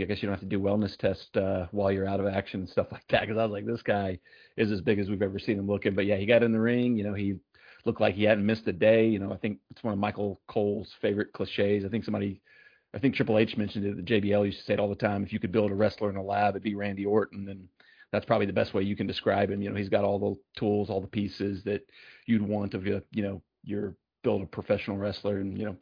[0.00, 2.60] I guess you don't have to do wellness test uh, while you're out of action
[2.60, 3.22] and stuff like that.
[3.22, 4.18] Because I was like, this guy
[4.56, 5.94] is as big as we've ever seen him looking.
[5.94, 6.96] But yeah, he got in the ring.
[6.96, 7.36] You know, he
[7.84, 9.06] looked like he hadn't missed a day.
[9.06, 11.84] You know, I think it's one of Michael Cole's favorite cliches.
[11.84, 12.40] I think somebody,
[12.94, 13.96] I think Triple H mentioned it.
[13.96, 15.24] The JBL used to say it all the time.
[15.24, 17.48] If you could build a wrestler in a lab, it'd be Randy Orton.
[17.48, 17.68] And
[18.12, 19.60] that's probably the best way you can describe him.
[19.60, 21.82] You know, he's got all the tools, all the pieces that
[22.26, 25.38] you'd want of you, you know, your build a professional wrestler.
[25.38, 25.76] And you know,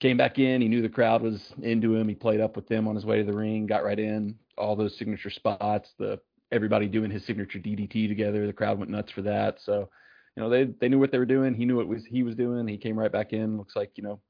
[0.00, 0.60] came back in.
[0.60, 2.08] He knew the crowd was into him.
[2.08, 4.36] He played up with them on his way to the ring, got right in.
[4.56, 6.20] All those signature spots, the
[6.52, 8.46] everybody doing his signature DDT together.
[8.46, 9.60] The crowd went nuts for that.
[9.60, 9.88] So,
[10.36, 11.54] you know, they they knew what they were doing.
[11.54, 12.66] He knew what was he was doing.
[12.68, 13.56] He came right back in.
[13.56, 14.20] Looks like you know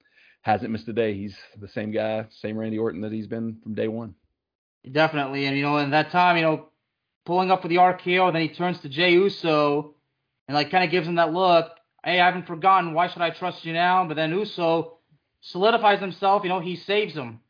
[0.43, 1.15] hasn't missed a day.
[1.15, 4.15] He's the same guy, same Randy Orton that he's been from day one.
[4.91, 6.69] Definitely, and you know, in that time, you know,
[7.25, 9.95] pulling up with the RKO, then he turns to Jey Uso
[10.47, 11.71] and like kind of gives him that look.
[12.05, 12.93] Hey, I haven't forgotten.
[12.93, 14.07] Why should I trust you now?
[14.07, 14.99] But then Uso
[15.45, 16.43] solidifies himself.
[16.43, 17.41] You know, he saves him.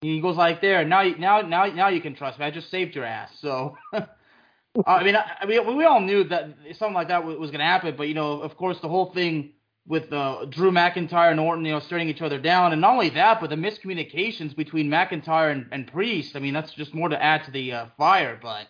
[0.00, 0.84] He goes like there.
[0.84, 2.44] Now, now, now, now you can trust me.
[2.44, 3.30] I just saved your ass.
[3.40, 3.76] So,
[4.86, 7.64] I mean, I, I mean, we all knew that something like that was going to
[7.64, 7.94] happen.
[7.96, 9.52] But you know, of course, the whole thing
[9.86, 13.10] with uh, Drew McIntyre and Orton, you know, staring each other down, and not only
[13.10, 16.36] that, but the miscommunications between McIntyre and, and Priest.
[16.36, 18.38] I mean, that's just more to add to the uh, fire.
[18.40, 18.66] But,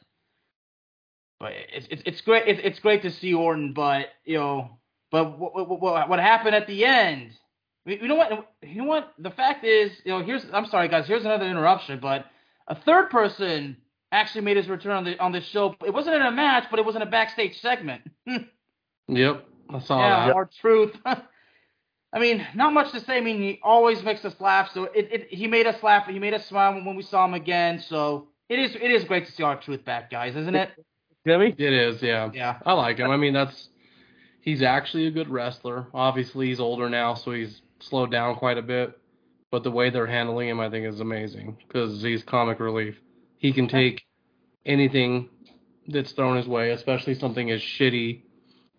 [1.41, 2.47] but it's it's, it's great.
[2.47, 4.79] It's, it's great to see Orton, but you know,
[5.17, 7.31] but what, what, what happened at the end?
[7.87, 8.51] You know what?
[8.63, 9.15] You know what?
[9.19, 10.45] The fact is, you know, here's.
[10.53, 11.07] I'm sorry, guys.
[11.07, 12.27] Here's another interruption, but
[12.69, 13.79] a third person
[14.13, 15.75] actually made his return on the on the show.
[15.87, 18.03] It wasn't in a match, but it was in a backstage segment.
[19.09, 20.35] yep, I saw yeah, that.
[20.35, 20.97] R-Truth.
[21.07, 23.17] I mean, not much to say.
[23.17, 24.69] I mean, he always makes us laugh.
[24.75, 26.07] So it, it he made us laugh.
[26.07, 27.83] He made us smile when we saw him again.
[27.89, 30.73] So it is it is great to see R-Truth back, guys, isn't it?
[31.27, 31.55] Jimmy?
[31.57, 32.31] It is, yeah.
[32.35, 32.59] Yeah.
[32.67, 33.11] I like him.
[33.11, 33.71] I mean, that's
[34.47, 35.89] he's actually a good wrestler.
[35.93, 38.99] Obviously, he's older now, so he's slowed down quite a bit.
[39.51, 42.97] But the way they're handling him, I think, is amazing because he's comic relief.
[43.39, 44.07] He can take
[44.65, 45.29] anything
[45.89, 48.23] that's thrown his way, especially something as shitty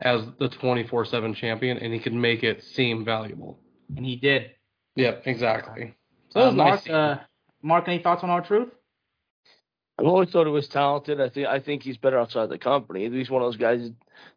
[0.02, 3.60] as the 24/7 champion, and he can make it seem valuable.
[3.96, 4.52] And he did.
[4.96, 5.94] Yep, exactly.
[6.30, 6.90] So Uh, Mark, nice.
[6.90, 7.20] uh,
[7.62, 8.70] Mark, any thoughts on R-Truth?
[10.00, 11.20] I've always thought he was talented.
[11.20, 13.10] I think I think he's better outside the company.
[13.10, 13.90] He's one of those guys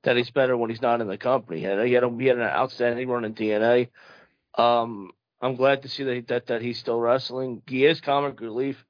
[0.04, 1.64] that he's better when he's not in the company.
[1.66, 3.88] And he had a, he had an outstanding run in TNA.
[4.56, 5.10] Um,
[5.42, 7.62] I'm glad to see that, that that he's still wrestling.
[7.66, 8.82] He is comic relief,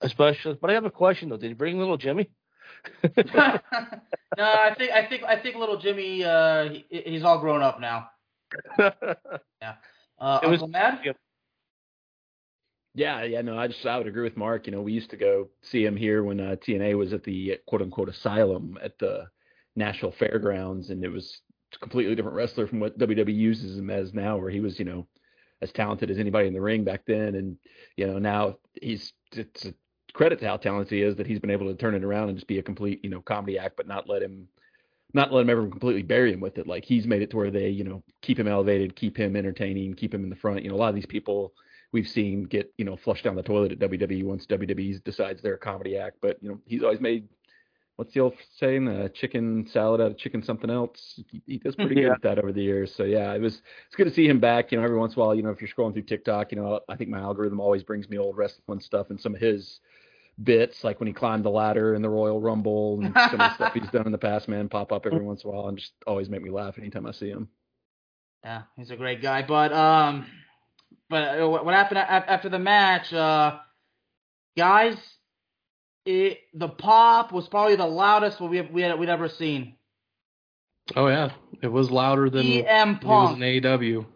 [0.00, 0.54] especially.
[0.60, 1.36] But I have a question though.
[1.36, 2.30] Did he bring little Jimmy?
[3.04, 3.58] no,
[4.38, 8.10] I think I think I think little Jimmy, uh, he, he's all grown up now.
[9.62, 9.74] Yeah.
[10.18, 11.00] Uh, It was- Uncle Mad?
[12.94, 14.66] Yeah, yeah, no, I just I would agree with Mark.
[14.66, 17.58] You know, we used to go see him here when uh, TNA was at the
[17.66, 19.28] quote unquote asylum at the
[19.76, 21.40] Nashville Fairgrounds, and it was
[21.74, 24.84] a completely different wrestler from what WWE uses him as now, where he was, you
[24.84, 25.06] know,
[25.62, 27.56] as talented as anybody in the ring back then, and
[27.96, 29.74] you know now he's it's a
[30.12, 32.36] credit to how talented he is that he's been able to turn it around and
[32.36, 34.48] just be a complete, you know, comedy act, but not let him
[35.14, 36.66] not let him ever completely bury him with it.
[36.66, 39.94] Like he's made it to where they, you know, keep him elevated, keep him entertaining,
[39.94, 40.62] keep him in the front.
[40.64, 41.52] You know, a lot of these people
[41.92, 45.54] we've seen get, you know, flushed down the toilet at WWE once WWE decides they're
[45.54, 46.18] a comedy act.
[46.20, 47.28] But, you know, he's always made
[48.00, 48.88] what's the old saying?
[48.88, 51.20] Uh, chicken salad out of chicken something else.
[51.30, 52.94] He, he does pretty good at that over the years.
[52.94, 54.72] So yeah, it was it's good to see him back.
[54.72, 56.56] You know, every once in a while, you know, if you're scrolling through TikTok, you
[56.56, 59.80] know, I think my algorithm always brings me old wrestling stuff and some of his
[60.42, 63.54] bits, like when he climbed the ladder in the Royal Rumble and some of the
[63.54, 65.76] stuff he's done in the past, man, pop up every once in a while and
[65.76, 67.50] just always make me laugh anytime I see him.
[68.42, 69.42] Yeah, he's a great guy.
[69.42, 70.24] But um,
[71.10, 73.12] but uh, what what happened after the match?
[73.12, 73.58] Uh,
[74.56, 74.96] guys,
[76.06, 79.74] it the pop was probably the loudest we we had, we'd ever seen.
[80.94, 83.38] oh yeah, it was louder than EM it was Punk.
[83.40, 84.06] AEW.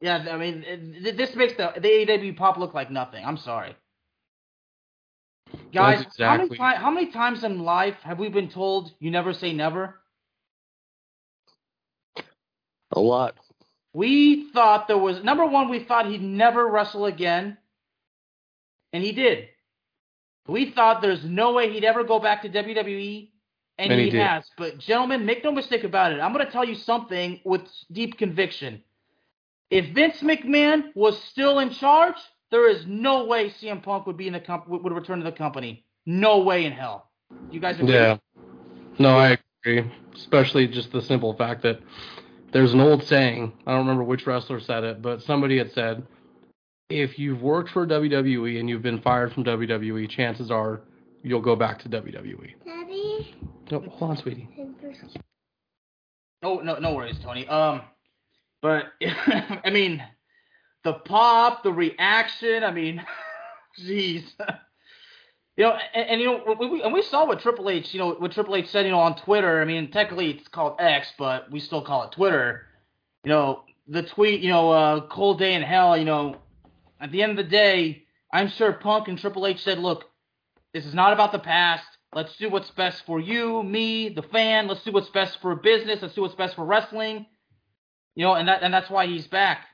[0.00, 3.24] Yeah, I mean, it, this makes the the AEW pop look like nothing.
[3.24, 3.76] I'm sorry.
[5.72, 9.32] Guys, That's how, many how many times in life have we been told you never
[9.32, 9.94] say never?
[12.92, 13.36] A lot.
[13.98, 15.68] We thought there was number one.
[15.68, 17.58] We thought he'd never wrestle again,
[18.92, 19.48] and he did.
[20.46, 23.30] We thought there's no way he'd ever go back to WWE,
[23.76, 24.48] and, And he, he has.
[24.56, 26.20] But gentlemen, make no mistake about it.
[26.20, 28.84] I'm going to tell you something with deep conviction.
[29.68, 32.18] If Vince McMahon was still in charge,
[32.52, 35.24] there is no way CM Punk would be in the comp- would would return to
[35.24, 35.84] the company.
[36.06, 37.10] No way in hell.
[37.50, 37.94] You guys agree?
[37.94, 38.18] Yeah.
[39.00, 39.90] No, I agree.
[40.14, 41.80] Especially just the simple fact that
[42.52, 43.52] there's an old saying.
[43.66, 46.06] I don't remember which wrestler said it, but somebody had said,
[46.88, 50.80] if you've worked for WWE and you've been fired from WWE, chances are
[51.22, 52.54] you'll go back to WWE.
[52.64, 53.34] Daddy.
[53.70, 54.48] No, hold on, sweetie.
[56.42, 57.46] Oh no, no worries, Tony.
[57.48, 57.82] Um,
[58.62, 60.02] but I mean,
[60.84, 62.64] the pop, the reaction.
[62.64, 63.04] I mean,
[63.80, 64.24] jeez.
[65.58, 68.12] You know, and, and you know, we, and we saw what Triple H, you know,
[68.12, 69.60] what Triple H said, you know, on Twitter.
[69.60, 72.66] I mean, technically it's called X, but we still call it Twitter.
[73.24, 75.98] You know, the tweet, you know, uh, cold day in hell.
[75.98, 76.36] You know,
[77.00, 80.04] at the end of the day, I'm sure Punk and Triple H said, look,
[80.72, 81.88] this is not about the past.
[82.14, 84.68] Let's do what's best for you, me, the fan.
[84.68, 86.00] Let's do what's best for business.
[86.00, 87.26] Let's do what's best for wrestling.
[88.14, 89.66] You know, and that and that's why he's back.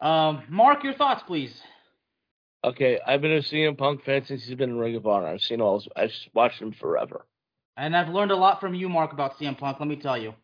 [0.00, 1.54] Um, Mark, your thoughts, please.
[2.64, 5.26] Okay, I've been a CM Punk fan since he's been in Ring of Honor.
[5.26, 5.80] I've seen all.
[5.80, 7.26] His, I've watched him forever.
[7.76, 9.80] And I've learned a lot from you, Mark, about CM Punk.
[9.80, 10.34] Let me tell you.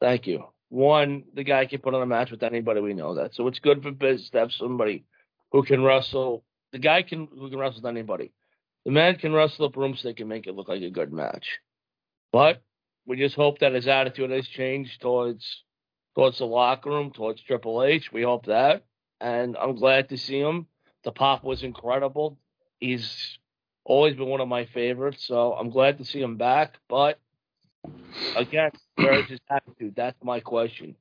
[0.00, 0.44] Thank you.
[0.68, 2.80] One, the guy can put on a match with anybody.
[2.80, 3.34] We know that.
[3.34, 5.04] So it's good for business to have somebody
[5.50, 6.44] who can wrestle.
[6.72, 8.32] The guy can who can wrestle with anybody.
[8.84, 11.46] The man can wrestle a broomstick and make it look like a good match.
[12.32, 12.62] But
[13.06, 15.62] we just hope that his attitude has changed towards
[16.14, 18.12] towards the locker room, towards Triple H.
[18.12, 18.84] We hope that.
[19.20, 20.66] And I'm glad to see him.
[21.04, 22.38] The pop was incredible.
[22.78, 23.38] He's
[23.84, 26.74] always been one of my favorites, so I'm glad to see him back.
[26.88, 27.18] But
[28.36, 29.94] again, where's his attitude?
[29.96, 30.96] That's my question.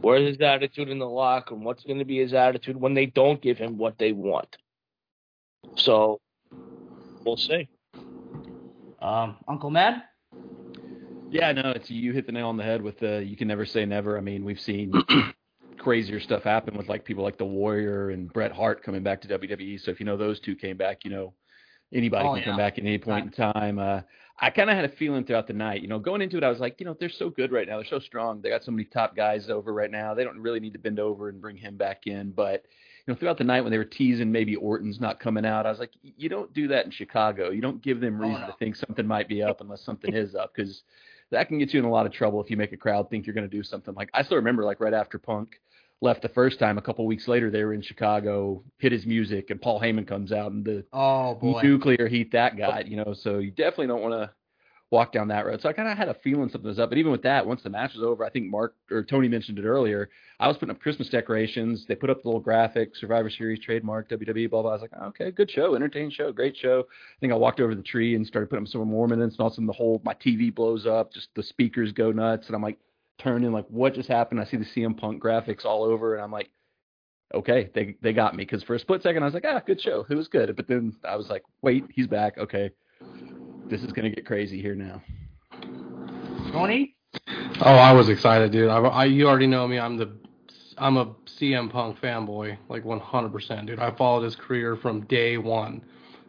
[0.00, 1.64] Where's his attitude in the locker room?
[1.64, 4.56] What's going to be his attitude when they don't give him what they want?
[5.76, 6.20] So
[7.24, 7.68] we'll see.
[9.00, 10.02] Um, Uncle Mad.
[11.30, 13.64] Yeah, no, it's you hit the nail on the head with the you can never
[13.64, 14.16] say never.
[14.16, 14.92] I mean, we've seen
[15.84, 19.28] crazier stuff happened with like people like the Warrior and Bret Hart coming back to
[19.28, 19.80] WWE.
[19.80, 21.34] So if you know those two came back, you know
[21.92, 22.44] anybody Oh, can yeah.
[22.46, 23.78] come back at any point in time.
[23.78, 24.00] Uh,
[24.40, 26.48] I kind of had a feeling throughout the night, you know, going into it, I
[26.48, 27.76] was like, you know, they're so good right now.
[27.76, 28.40] They're so strong.
[28.42, 30.12] They got so many top guys over right now.
[30.14, 32.32] They don't really need to bend over and bring him back in.
[32.32, 32.64] But
[33.06, 35.70] you know, throughout the night when they were teasing maybe Orton's not coming out, I
[35.70, 37.50] was like, you don't do that in Chicago.
[37.50, 38.46] You don't give them Oh, reason no.
[38.48, 40.82] to think something might be up unless something is up because
[41.30, 43.26] that can get you in a lot of trouble if you make a crowd think
[43.26, 43.94] you're going to do something.
[43.94, 45.60] Like I still remember, like right after Punk
[46.00, 49.50] left the first time, a couple weeks later, they were in Chicago, hit his music,
[49.50, 51.62] and Paul Heyman comes out and the Oh boy.
[51.62, 53.14] nuclear heat that got, you know.
[53.14, 54.30] So you definitely don't want to
[54.90, 55.60] walk down that road.
[55.60, 56.88] So I kind of had a feeling something was up.
[56.88, 59.58] But even with that, once the match was over, I think Mark or Tony mentioned
[59.58, 60.08] it earlier.
[60.38, 61.84] I was putting up Christmas decorations.
[61.86, 64.70] They put up the little graphic, Survivor Series trademark, WWE, blah blah.
[64.70, 66.80] I was like, oh, okay, good show, entertaining show, great show.
[66.80, 69.40] I think I walked over the tree and started putting up some more minutes, and
[69.40, 72.46] all of a sudden the whole my TV blows up, just the speakers go nuts,
[72.46, 72.78] and I'm like
[73.18, 74.40] turning like, what just happened?
[74.40, 76.50] I see the CM Punk graphics all over, and I'm like.
[77.34, 79.80] Okay, they they got me because for a split second I was like, ah, good
[79.80, 82.38] show, it was good, but then I was like, wait, he's back.
[82.38, 82.70] Okay,
[83.68, 85.02] this is gonna get crazy here now.
[86.52, 86.94] Tony.
[87.60, 88.68] Oh, I was excited, dude.
[88.68, 89.78] I, I you already know me.
[89.78, 90.12] I'm the
[90.78, 93.78] I'm a CM Punk fanboy, like 100%, dude.
[93.78, 95.84] I followed his career from day one.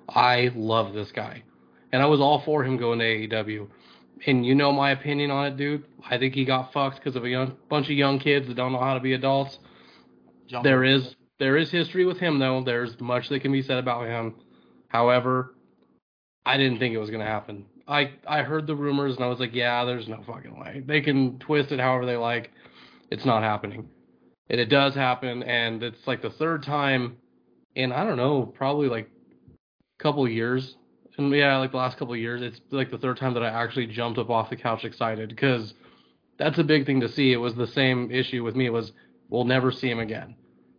[0.09, 1.43] I love this guy,
[1.91, 3.67] and I was all for him going to AEW.
[4.25, 5.85] And you know my opinion on it, dude.
[6.09, 8.71] I think he got fucked because of a young bunch of young kids that don't
[8.71, 9.57] know how to be adults.
[10.47, 12.63] Jump There is there is history with him though.
[12.63, 14.35] There's much that can be said about him.
[14.87, 15.55] However,
[16.45, 17.65] I didn't think it was gonna happen.
[17.87, 20.83] I I heard the rumors and I was like, yeah, there's no fucking way.
[20.85, 22.51] They can twist it however they like.
[23.11, 23.89] It's not happening.
[24.49, 27.17] And it does happen, and it's like the third time
[27.75, 29.09] in I don't know, probably like
[29.99, 30.75] a couple years.
[31.17, 33.87] And yeah, like the last couple years, it's like the third time that I actually
[33.87, 35.73] jumped up off the couch excited because
[36.37, 37.31] that's a big thing to see.
[37.31, 38.65] It was the same issue with me.
[38.65, 38.91] It was
[39.29, 40.35] we'll never see him again.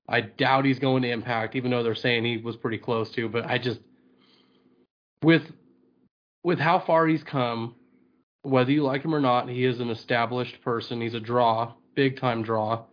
[0.09, 3.28] I doubt he's going to Impact, even though they're saying he was pretty close to.
[3.28, 3.80] But I just
[5.22, 5.43] with
[6.45, 7.74] with how far he's come,
[8.43, 11.01] whether you like him or not, he is an established person.
[11.01, 12.84] He's a draw, big time draw.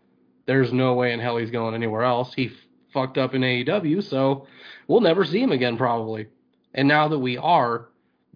[0.45, 2.33] There's no way in hell he's going anywhere else.
[2.33, 2.51] He
[2.93, 4.47] fucked up in AEW, so
[4.87, 6.27] we'll never see him again probably.
[6.73, 7.89] And now that we are,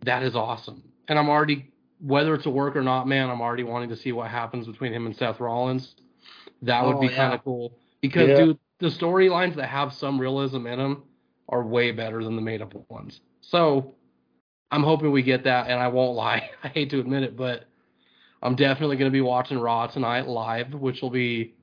[0.06, 0.84] that is awesome.
[1.08, 4.12] And I'm already, whether it's a work or not, man, I'm already wanting to see
[4.12, 5.96] what happens between him and Seth Rollins.
[6.62, 7.16] That would Oh, be yeah.
[7.16, 8.36] kind of cool because, Yeah.
[8.38, 11.04] dude, the storylines that have some realism in them
[11.50, 13.22] are way better than the made up ones.
[13.42, 13.96] So
[14.70, 16.50] I'm hoping we get that, and I won't lie.
[16.64, 17.66] I hate to admit it, but
[18.44, 21.56] I'm definitely going to be watching Raw tonight live, which will be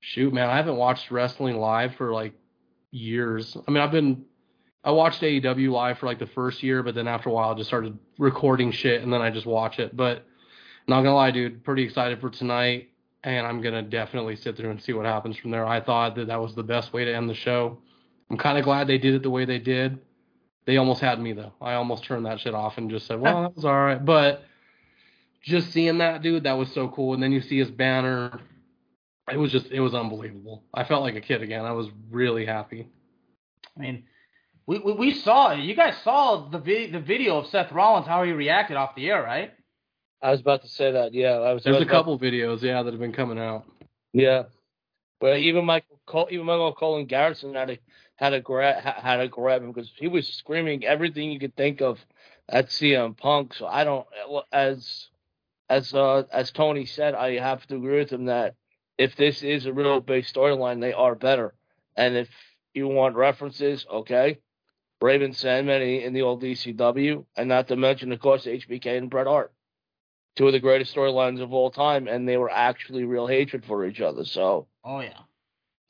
[0.00, 0.50] shoot, man.
[0.50, 2.34] I haven't watched wrestling live for like
[2.90, 3.56] years.
[3.66, 4.25] I mean, I've been
[4.86, 7.54] I watched AEW live for like the first year, but then after a while, I
[7.54, 9.96] just started recording shit, and then I just watch it.
[9.96, 10.24] But
[10.86, 12.90] not gonna lie, dude, pretty excited for tonight,
[13.24, 15.66] and I'm gonna definitely sit through and see what happens from there.
[15.66, 17.78] I thought that that was the best way to end the show.
[18.30, 19.98] I'm kind of glad they did it the way they did.
[20.66, 21.52] They almost had me though.
[21.60, 24.44] I almost turned that shit off and just said, "Well, that was all right." But
[25.42, 27.12] just seeing that dude, that was so cool.
[27.12, 28.38] And then you see his banner.
[29.32, 30.62] It was just, it was unbelievable.
[30.72, 31.64] I felt like a kid again.
[31.64, 32.88] I was really happy.
[33.76, 34.04] I mean,
[34.66, 38.22] we, we, we saw you guys saw the vi- the video of Seth Rollins how
[38.24, 39.52] he reacted off the air, right?
[40.22, 41.14] I was about to say that.
[41.14, 41.66] Yeah, I was.
[41.66, 43.64] I There's was a couple videos, yeah, that have been coming out.
[44.12, 44.44] Yeah,
[45.20, 47.78] but even Michael Cole, even Michael Cole and Garrison had to
[48.16, 51.80] had to grab had to grab him because he was screaming everything you could think
[51.80, 51.98] of
[52.48, 53.54] at CM Punk.
[53.54, 54.06] So I don't
[54.52, 55.08] as
[55.68, 58.54] as uh, as Tony said, I have to agree with him that
[58.98, 61.54] if this is a real big storyline, they are better.
[61.96, 62.28] And if
[62.74, 64.38] you want references, okay,
[65.00, 69.26] Raven Sandman in the old ECW, and not to mention, of course, HBK and Bret
[69.26, 69.52] Hart,
[70.36, 73.84] two of the greatest storylines of all time, and they were actually real hatred for
[73.84, 74.24] each other.
[74.24, 75.20] So, oh yeah.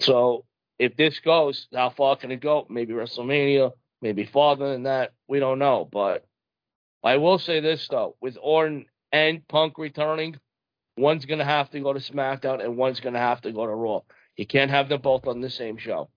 [0.00, 0.44] So
[0.78, 2.66] if this goes, how far can it go?
[2.68, 5.12] Maybe WrestleMania, maybe farther than that.
[5.28, 6.26] We don't know, but
[7.04, 10.38] I will say this though: with Orton and Punk returning,
[10.96, 14.00] one's gonna have to go to SmackDown and one's gonna have to go to Raw.
[14.36, 16.10] You can't have them both on the same show.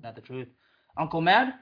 [0.00, 0.48] Not the truth.
[0.96, 1.54] Uncle Mad?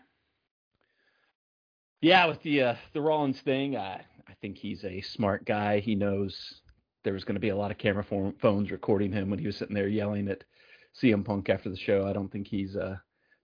[2.01, 5.81] Yeah, with the uh, the Rollins thing, I I think he's a smart guy.
[5.81, 6.61] He knows
[7.03, 8.05] there was going to be a lot of camera
[8.41, 10.45] phones recording him when he was sitting there yelling at
[11.01, 12.07] CM Punk after the show.
[12.07, 12.97] I don't think he's uh,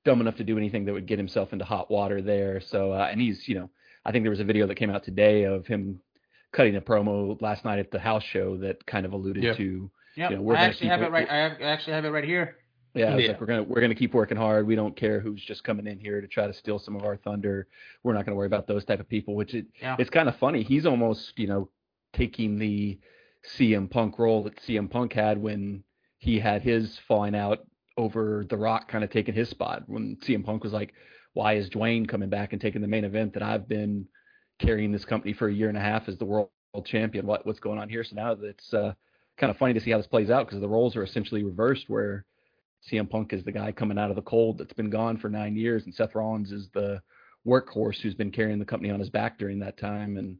[0.04, 2.60] dumb enough to do anything that would get himself into hot water there.
[2.60, 3.70] So, uh, and he's, you know,
[4.04, 6.00] I think there was a video that came out today of him
[6.52, 9.56] cutting a promo last night at the house show that kind of alluded yep.
[9.58, 9.90] to.
[10.16, 11.30] Yeah, you know, I actually have it right.
[11.30, 12.56] I actually have it right here.
[12.94, 13.28] Yeah, yeah.
[13.28, 14.66] like we're gonna we're gonna keep working hard.
[14.66, 17.16] We don't care who's just coming in here to try to steal some of our
[17.16, 17.68] thunder.
[18.02, 19.34] We're not gonna worry about those type of people.
[19.34, 19.96] Which it, yeah.
[19.98, 20.62] it's kind of funny.
[20.62, 21.68] He's almost you know
[22.12, 22.98] taking the
[23.56, 25.84] CM Punk role that CM Punk had when
[26.18, 27.60] he had his falling out
[27.96, 30.92] over The Rock, kind of taking his spot when CM Punk was like,
[31.34, 34.06] "Why is Dwayne coming back and taking the main event that I've been
[34.58, 36.50] carrying this company for a year and a half as the world
[36.84, 37.24] champion?
[37.24, 38.94] What what's going on here?" So now it's uh,
[39.38, 41.88] kind of funny to see how this plays out because the roles are essentially reversed
[41.88, 42.24] where
[42.88, 45.56] CM Punk is the guy coming out of the cold that's been gone for nine
[45.56, 47.02] years, and Seth Rollins is the
[47.46, 50.16] workhorse who's been carrying the company on his back during that time.
[50.16, 50.36] And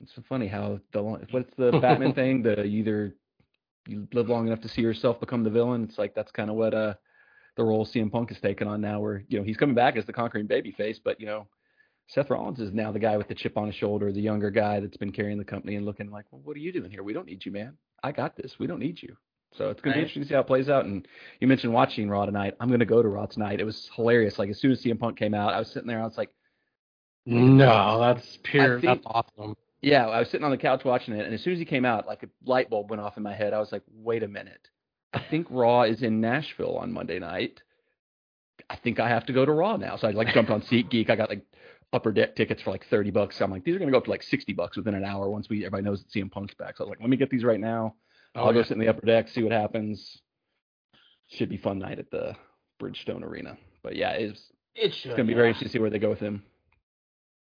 [0.00, 2.42] it's so funny how the what's the Batman thing?
[2.42, 3.14] The either
[3.86, 5.84] you live long enough to see yourself become the villain.
[5.84, 6.94] It's like that's kind of what uh
[7.56, 10.06] the role CM Punk is taking on now, where you know he's coming back as
[10.06, 11.46] the conquering babyface, but you know
[12.08, 14.80] Seth Rollins is now the guy with the chip on his shoulder, the younger guy
[14.80, 17.02] that's been carrying the company and looking like, well, what are you doing here?
[17.02, 17.76] We don't need you, man.
[18.02, 18.52] I got this.
[18.58, 19.16] We don't need you.
[19.54, 20.84] So it's going to be interesting to see how it plays out.
[20.84, 21.06] And
[21.40, 22.54] you mentioned watching Raw tonight.
[22.60, 23.60] I'm going to go to Raw tonight.
[23.60, 24.38] It was hilarious.
[24.38, 26.00] Like as soon as CM Punk came out, I was sitting there.
[26.00, 26.30] I was like,
[27.24, 28.80] No, that's pure.
[28.80, 29.56] Think, that's awesome.
[29.80, 31.84] Yeah, I was sitting on the couch watching it, and as soon as he came
[31.84, 33.52] out, like a light bulb went off in my head.
[33.52, 34.68] I was like, wait a minute.
[35.12, 37.62] I think Raw is in Nashville on Monday night.
[38.68, 39.96] I think I have to go to Raw now.
[39.96, 41.08] So I like jumped on SeatGeek.
[41.08, 41.44] I got like
[41.92, 43.36] upper deck tickets for like 30 bucks.
[43.36, 45.04] So I'm like, these are going to go up to like 60 bucks within an
[45.04, 46.76] hour once we everybody knows that CM Punk's back.
[46.76, 47.94] So I was like, let me get these right now.
[48.36, 48.60] Oh, I'll yeah.
[48.60, 50.20] go sit in the upper deck, see what happens.
[51.28, 52.36] Should be fun night at the
[52.80, 53.56] Bridgestone Arena.
[53.82, 54.40] But yeah, it's
[54.74, 55.36] it should, it's going to be yeah.
[55.36, 56.42] very interesting to see where they go with him.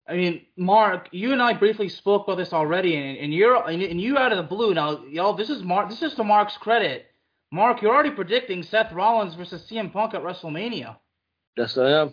[0.09, 4.01] I mean, Mark, you and I briefly spoke about this already, and, and you're and
[4.01, 5.35] you out of the blue now, y'all.
[5.35, 5.89] This is Mark.
[5.89, 7.07] This is to Mark's credit.
[7.53, 10.97] Mark, you're already predicting Seth Rollins versus CM Punk at WrestleMania.
[11.57, 12.13] Yes, I am.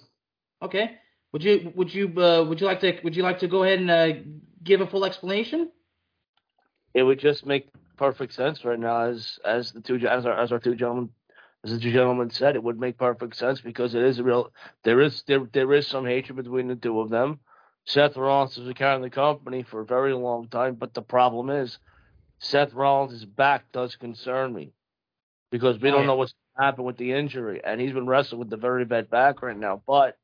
[0.61, 0.91] Okay.
[1.33, 3.79] Would you would you uh, would you like to would you like to go ahead
[3.79, 4.09] and uh,
[4.63, 5.71] give a full explanation?
[6.93, 10.51] It would just make perfect sense right now, as as the two as our as
[10.51, 11.09] our two gentlemen
[11.63, 14.51] as the two gentlemen said, it would make perfect sense because it is a real
[14.83, 17.39] there is there there is some hatred between the two of them.
[17.85, 21.49] Seth Rollins has been carrying the company for a very long time, but the problem
[21.49, 21.77] is
[22.39, 24.73] Seth Rollins' back does concern me
[25.51, 28.57] because we don't know what's happened with the injury, and he's been wrestling with the
[28.57, 29.81] very bad back right now.
[29.87, 30.17] But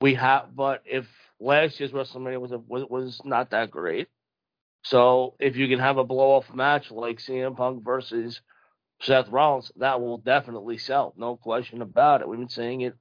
[0.00, 1.06] we have, but if
[1.38, 4.08] last year's WrestleMania was a, was was not that great,
[4.82, 8.40] so if you can have a blow off match like CM Punk versus
[9.00, 12.28] Seth Rollins, that will definitely sell, no question about it.
[12.28, 12.94] We've been saying it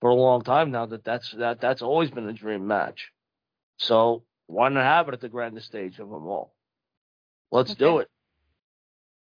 [0.00, 3.10] for a long time now that that's that that's always been a dream match.
[3.76, 6.54] So why not have it at the grandest stage of them all?
[7.50, 7.84] Let's okay.
[7.84, 8.08] do it.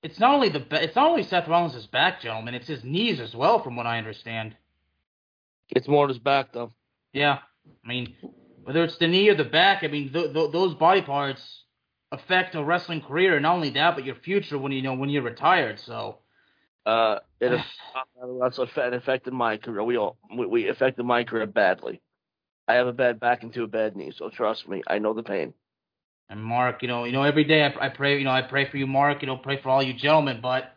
[0.03, 2.55] It's not only the it's not only Seth Rollins' back, gentlemen.
[2.55, 4.57] It's his knees as well, from what I understand.
[5.69, 6.73] It's more his back, though.
[7.13, 7.39] Yeah,
[7.85, 8.15] I mean,
[8.63, 11.65] whether it's the knee or the back, I mean, th- th- those body parts
[12.13, 15.11] affect a wrestling career, and not only that, but your future when you know when
[15.11, 15.81] you're retired.
[15.81, 16.19] So,
[16.87, 17.51] uh, it
[18.41, 19.83] that's what affected my career.
[19.85, 22.01] We all we, we affected my career badly.
[22.69, 25.23] I have a bad back and two bad knees, so trust me, I know the
[25.23, 25.55] pain.
[26.31, 28.71] And Mark, you know, you know, every day I, I pray, you know, I pray
[28.71, 29.21] for you, Mark.
[29.21, 30.39] You know, pray for all you gentlemen.
[30.41, 30.73] But,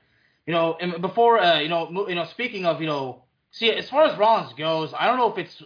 [0.48, 3.88] you know, and before, uh, you know, you know, speaking of, you know, see, as
[3.88, 5.62] far as Rollins goes, I don't know if it's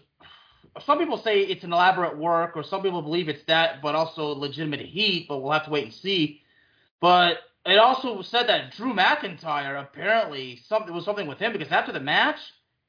[0.86, 4.28] some people say it's an elaborate work, or some people believe it's that, but also
[4.28, 5.28] legitimate heat.
[5.28, 6.42] But we'll have to wait and see.
[7.00, 11.92] But it also said that Drew McIntyre apparently something was something with him because after
[11.92, 12.40] the match,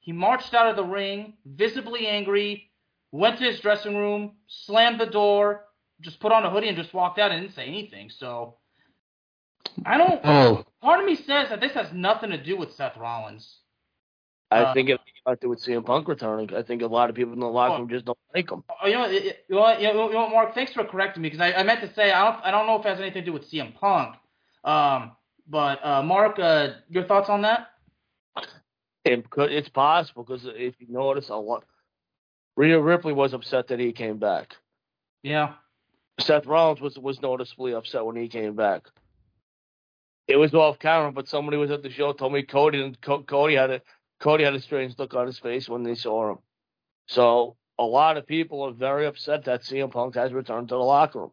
[0.00, 2.70] he marched out of the ring, visibly angry,
[3.12, 5.64] went to his dressing room, slammed the door,
[6.00, 8.10] just put on a hoodie and just walked out and didn't say anything.
[8.10, 8.54] So
[9.84, 10.20] I don't.
[10.24, 13.58] Oh, Part of me says that this has nothing to do with Seth Rollins.
[14.50, 16.54] I Uh, think it to do with CM Punk returning.
[16.54, 18.64] I think a lot of people in the locker room just don't like him.
[18.82, 20.54] Oh, you know, it- it- you know, you know, you know what, Mark?
[20.54, 22.44] Thanks for correcting me because I, I meant to say I don't.
[22.44, 24.16] I don't know if it has anything to do with CM Punk.
[24.64, 25.12] Um,
[25.46, 27.68] but uh, Mark, uh, your thoughts on that?
[29.04, 31.64] It could, it's possible because if you notice, a lot.
[32.56, 34.56] Rhea Ripley was upset that he came back.
[35.22, 35.54] Yeah.
[36.20, 38.84] Seth Rollins was was noticeably upset when he came back.
[40.26, 43.22] It was off camera, but somebody was at the show told me Cody and Co-
[43.22, 43.82] Cody had a
[44.20, 46.38] Cody had a strange look on his face when they saw him.
[47.06, 50.80] So a lot of people are very upset that CM Punk has returned to the
[50.80, 51.30] locker room.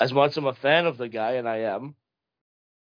[0.00, 1.94] As much as I'm a fan of the guy, and I am,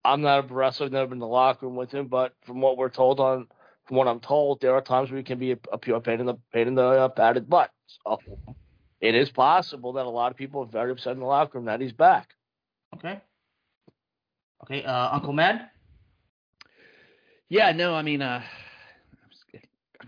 [0.05, 0.87] I'm not a wrestler.
[0.87, 3.49] I've never been in the locker room with him, but from what we're told on,
[3.87, 6.20] from what I'm told, there are times where he can be a, a pure pain
[6.20, 7.70] in the pain in the uh, padded butt.
[8.05, 8.18] So
[9.01, 11.66] it is possible that a lot of people are very upset in the locker room
[11.66, 12.31] that he's back.
[12.95, 13.20] Okay.
[14.64, 14.85] Okay.
[14.85, 15.70] Uh, Uncle Mad.
[17.49, 18.68] Yeah, no, I mean, uh, I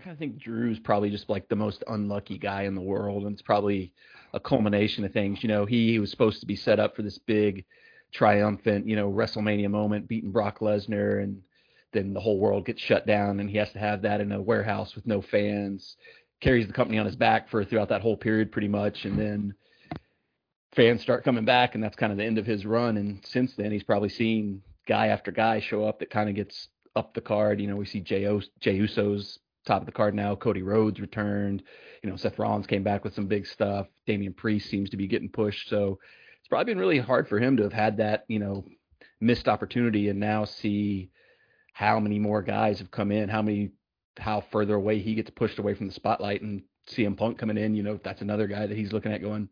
[0.01, 3.33] kind of think Drew's probably just like the most unlucky guy in the world, and
[3.33, 3.93] it's probably
[4.33, 5.43] a culmination of things.
[5.43, 7.65] You know, he was supposed to be set up for this big,
[8.11, 11.41] triumphant, you know, WrestleMania moment, beating Brock Lesnar, and
[11.93, 14.41] then the whole world gets shut down, and he has to have that in a
[14.41, 15.97] warehouse with no fans.
[16.39, 19.53] Carries the company on his back for throughout that whole period, pretty much, and then
[20.73, 22.97] fans start coming back, and that's kind of the end of his run.
[22.97, 26.69] And since then, he's probably seen guy after guy show up that kind of gets
[26.95, 27.59] up the card.
[27.61, 30.35] You know, we see Jey, o- Uso's top of the card now.
[30.35, 31.63] Cody Rhodes returned.
[32.03, 33.87] You know, Seth Rollins came back with some big stuff.
[34.07, 35.69] Damian Priest seems to be getting pushed.
[35.69, 35.99] So
[36.39, 38.65] it's probably been really hard for him to have had that, you know,
[39.19, 41.11] missed opportunity and now see
[41.73, 43.71] how many more guys have come in, how many,
[44.17, 47.75] how further away he gets pushed away from the spotlight and CM Punk coming in.
[47.75, 49.47] You know, that's another guy that he's looking at going,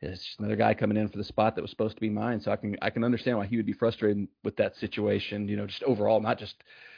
[0.00, 2.40] it's another guy coming in for the spot that was supposed to be mine.
[2.40, 5.48] So I can I can understand why he would be frustrated with that situation.
[5.48, 6.56] You know, just overall, not just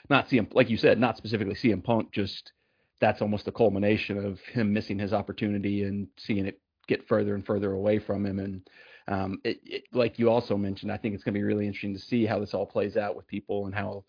[0.09, 2.13] not CM like you said, not specifically CM Punk.
[2.13, 2.53] Just
[3.01, 7.47] that's almost the culmination of him missing his opportunity and seeing it get further and
[7.47, 8.39] further away from him.
[8.39, 8.69] And
[9.09, 11.95] um, it, it, like you also mentioned, I think it's going to be really interesting
[11.95, 14.05] to see how this all plays out with people and how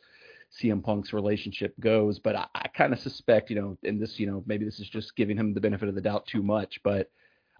[0.61, 2.19] CM Punk's relationship goes.
[2.19, 4.89] But I, I kind of suspect, you know, and this, you know, maybe this is
[4.89, 7.09] just giving him the benefit of the doubt too much, but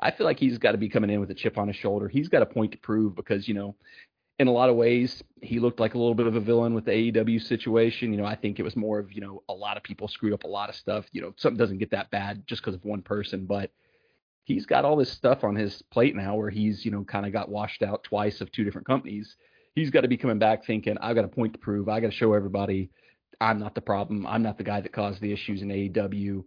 [0.02, 2.08] I feel like he's got to be coming in with a chip on his shoulder.
[2.08, 3.76] He's got a point to prove because, you know,
[4.39, 6.86] in a lot of ways, he looked like a little bit of a villain with
[6.86, 8.12] the AEW situation.
[8.12, 10.34] You know, I think it was more of, you know, a lot of people screwed
[10.34, 11.06] up a lot of stuff.
[11.12, 13.72] You know, something doesn't get that bad just because of one person, but
[14.43, 17.32] he's got all this stuff on his plate now where he's, you know, kind of
[17.32, 19.36] got washed out twice of two different companies.
[19.76, 21.88] He's got to be coming back thinking, I've got a point to prove.
[21.88, 22.89] I got to show everybody
[23.41, 24.28] I'm not the problem.
[24.28, 26.43] I'm not the guy that caused the issues in AEW.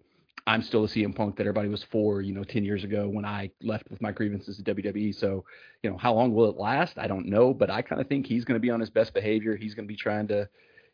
[0.47, 3.25] I'm still a CM Punk that everybody was for, you know, 10 years ago when
[3.25, 5.15] I left with my grievances at WWE.
[5.15, 5.45] So,
[5.83, 6.99] you know, how long will it last?
[6.99, 9.15] I don't know, but I kind of think he's going to be on his best
[9.15, 9.57] behavior.
[9.57, 10.49] He's going to be trying to,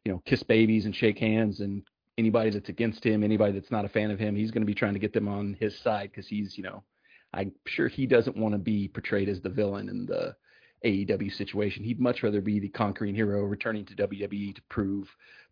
[0.04, 1.82] you know, kiss babies and shake hands and
[2.16, 4.74] anybody that's against him, anybody that's not a fan of him, he's going to be
[4.74, 6.84] trying to get them on his side because he's, you know,
[7.32, 10.36] I'm sure he doesn't want to be portrayed as the villain in the
[10.84, 11.84] AEW situation.
[11.84, 15.08] He'd much rather be the conquering hero returning to WWE to prove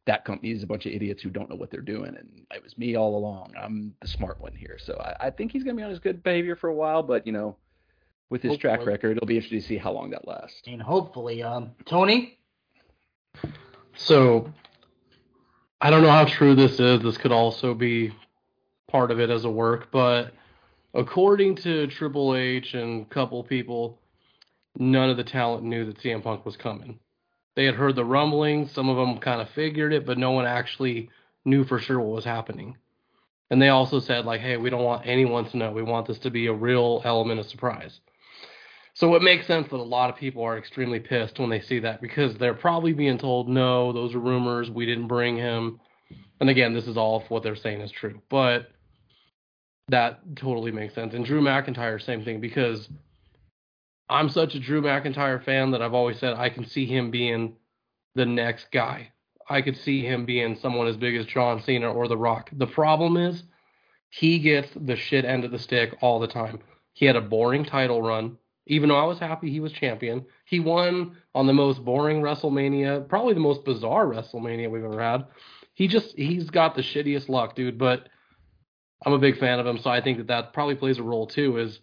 [0.07, 2.17] that company is a bunch of idiots who don't know what they're doing.
[2.17, 3.53] And it was me all along.
[3.61, 4.79] I'm the smart one here.
[4.83, 7.03] So I, I think he's going to be on his good behavior for a while,
[7.03, 7.57] but, you know,
[8.31, 10.63] with his track record, it'll be interesting to see how long that lasts.
[10.67, 12.39] And hopefully, um, Tony.
[13.95, 14.53] So
[15.81, 17.03] I don't know how true this is.
[17.03, 18.13] This could also be
[18.87, 20.33] part of it as a work, but
[20.95, 23.99] according to Triple H and a couple people,
[24.79, 26.99] none of the talent knew that CM Punk was coming.
[27.57, 30.47] They had heard the rumblings, some of them kind of figured it, but no one
[30.47, 31.11] actually
[31.45, 32.77] knew for sure what was happening.
[33.51, 35.73] And they also said like, "Hey, we don't want anyone to know.
[35.73, 38.01] We want this to be a real element of surprise."
[38.99, 41.79] So it makes sense that a lot of people are extremely pissed when they see
[41.79, 44.73] that because they're probably being told, no, those are rumors.
[44.73, 45.79] We didn't bring him.
[46.41, 48.21] And again, this is all what they're saying is true.
[48.29, 48.73] But
[49.87, 51.15] that totally makes sense.
[51.15, 52.89] And Drew McIntyre, same thing, because
[54.09, 57.57] I'm such a Drew McIntyre fan that I've always said I can see him being
[58.15, 59.13] the next guy.
[59.49, 62.51] I could see him being someone as big as John Cena or The Rock.
[62.53, 63.43] The problem is
[64.11, 66.61] he gets the shit end of the stick all the time.
[66.93, 68.39] He had a boring title run
[68.69, 70.25] even though I was happy he was champion.
[70.45, 75.25] He won on the most boring WrestleMania, probably the most bizarre WrestleMania we've ever had.
[75.75, 77.79] He just he's got the shittiest luck, dude.
[77.79, 78.09] But
[79.05, 81.27] I'm a big fan of him, so I think that that probably plays a role
[81.27, 81.57] too.
[81.57, 81.81] Is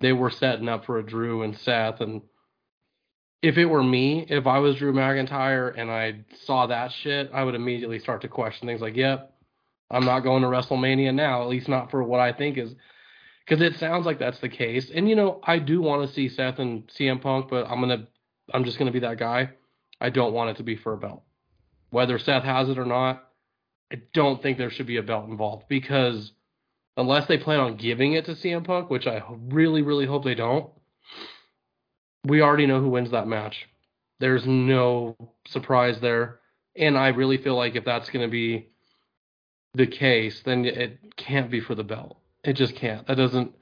[0.00, 2.22] they were setting up for a Drew and Seth, and
[3.42, 7.42] if it were me, if I was Drew McIntyre and I saw that shit, I
[7.42, 9.34] would immediately start to question things like, "Yep,
[9.90, 12.74] I'm not going to WrestleMania now, at least not for what I think is."
[13.44, 16.28] Because it sounds like that's the case, and you know, I do want to see
[16.28, 18.06] Seth and CM Punk, but I'm gonna,
[18.54, 19.50] I'm just gonna be that guy.
[20.00, 21.22] I don't want it to be for a belt,
[21.90, 23.28] whether Seth has it or not.
[23.92, 26.32] I don't think there should be a belt involved because
[26.96, 30.34] unless they plan on giving it to CM Punk, which I really, really hope they
[30.34, 30.70] don't,
[32.24, 33.68] we already know who wins that match.
[34.20, 35.16] There's no
[35.46, 36.40] surprise there.
[36.76, 38.68] And I really feel like if that's going to be
[39.74, 42.18] the case, then it can't be for the belt.
[42.44, 43.06] It just can't.
[43.06, 43.52] That doesn't.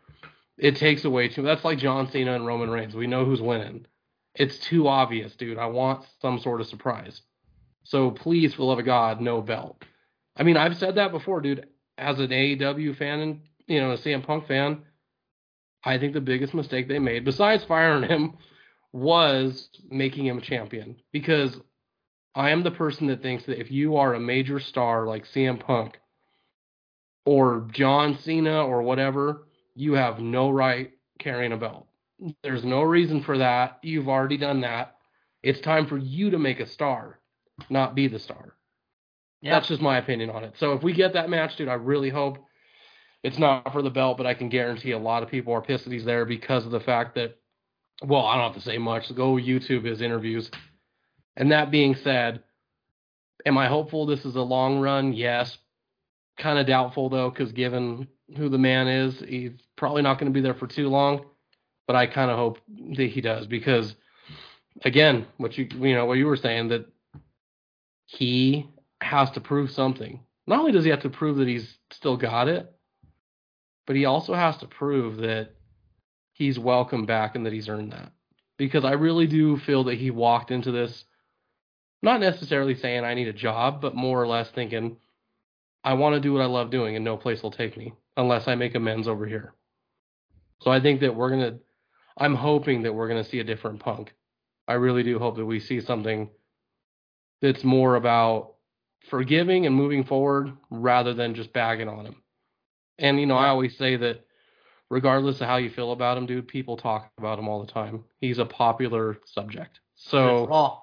[0.58, 1.42] It takes away too.
[1.42, 2.94] That's like John Cena and Roman Reigns.
[2.94, 3.86] We know who's winning.
[4.34, 5.58] It's too obvious, dude.
[5.58, 7.22] I want some sort of surprise.
[7.84, 9.82] So please, for the love of God, no belt.
[10.36, 11.66] I mean, I've said that before, dude.
[12.00, 14.82] As an AEW fan and you know a CM Punk fan,
[15.84, 18.38] I think the biggest mistake they made, besides firing him,
[18.92, 20.96] was making him a champion.
[21.12, 21.56] Because
[22.34, 25.60] I am the person that thinks that if you are a major star like CM
[25.60, 25.98] Punk
[27.26, 31.86] or John Cena or whatever, you have no right carrying a belt.
[32.42, 33.78] There's no reason for that.
[33.82, 34.96] You've already done that.
[35.42, 37.18] It's time for you to make a star,
[37.68, 38.54] not be the star.
[39.42, 39.54] Yeah.
[39.54, 40.54] That's just my opinion on it.
[40.58, 42.38] So if we get that match, dude, I really hope
[43.22, 45.84] it's not for the belt, but I can guarantee a lot of people are pissed
[45.84, 47.36] that he's there because of the fact that,
[48.02, 49.14] well, I don't have to say much.
[49.14, 50.50] Go YouTube his interviews.
[51.36, 52.42] And that being said,
[53.46, 55.12] am I hopeful this is a long run?
[55.12, 55.56] Yes.
[56.38, 60.36] Kind of doubtful though, because given who the man is, he's probably not going to
[60.36, 61.24] be there for too long.
[61.86, 62.58] But I kind of hope
[62.96, 63.96] that he does because,
[64.84, 66.86] again, what you you know what you were saying that
[68.06, 68.68] he
[69.10, 70.20] has to prove something.
[70.46, 72.72] Not only does he have to prove that he's still got it,
[73.86, 75.50] but he also has to prove that
[76.32, 78.12] he's welcome back and that he's earned that.
[78.56, 81.04] Because I really do feel that he walked into this
[82.02, 84.96] not necessarily saying I need a job, but more or less thinking
[85.82, 88.46] I want to do what I love doing and no place will take me unless
[88.46, 89.54] I make amends over here.
[90.60, 91.58] So I think that we're going to
[92.16, 94.12] I'm hoping that we're going to see a different punk.
[94.68, 96.28] I really do hope that we see something
[97.40, 98.54] that's more about
[99.08, 102.16] forgiving and moving forward rather than just bagging on him.
[102.98, 104.24] And you know, I always say that
[104.90, 108.04] regardless of how you feel about him, dude, people talk about him all the time.
[108.20, 109.80] He's a popular subject.
[109.94, 110.78] So raw.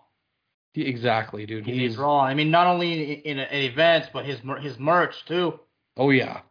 [0.75, 1.65] exactly, dude.
[1.65, 2.21] He's, He's raw.
[2.21, 5.59] I mean, not only in, in, in events, but his his merch too.
[5.97, 6.41] oh yeah.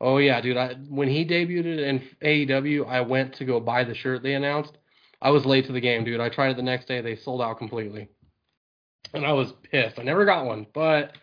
[0.00, 0.56] Oh yeah, dude.
[0.56, 4.78] I when he debuted in AEW, I went to go buy the shirt they announced.
[5.22, 6.20] I was late to the game, dude.
[6.20, 7.02] I tried it the next day.
[7.02, 8.08] They sold out completely.
[9.12, 9.98] And I was pissed.
[9.98, 11.16] I never got one, but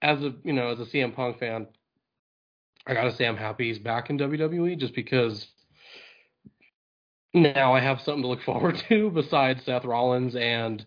[0.00, 1.66] as a, you know, as a CM Punk fan,
[2.86, 5.46] I got to say I'm happy he's back in WWE just because
[7.34, 10.84] now I have something to look forward to besides Seth Rollins and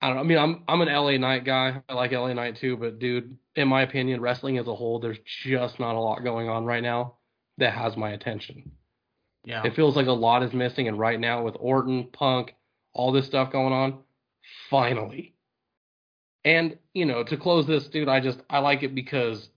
[0.00, 0.22] I don't know.
[0.22, 1.82] I mean, I'm I'm an LA Knight guy.
[1.88, 5.18] I like LA Knight too, but dude, in my opinion, wrestling as a whole, there's
[5.44, 7.16] just not a lot going on right now
[7.58, 8.70] that has my attention.
[9.44, 9.62] Yeah.
[9.64, 12.54] It feels like a lot is missing, and right now with Orton, Punk,
[12.92, 13.98] all this stuff going on,
[14.70, 15.34] finally.
[16.44, 19.48] And you know, to close this, dude, I just I like it because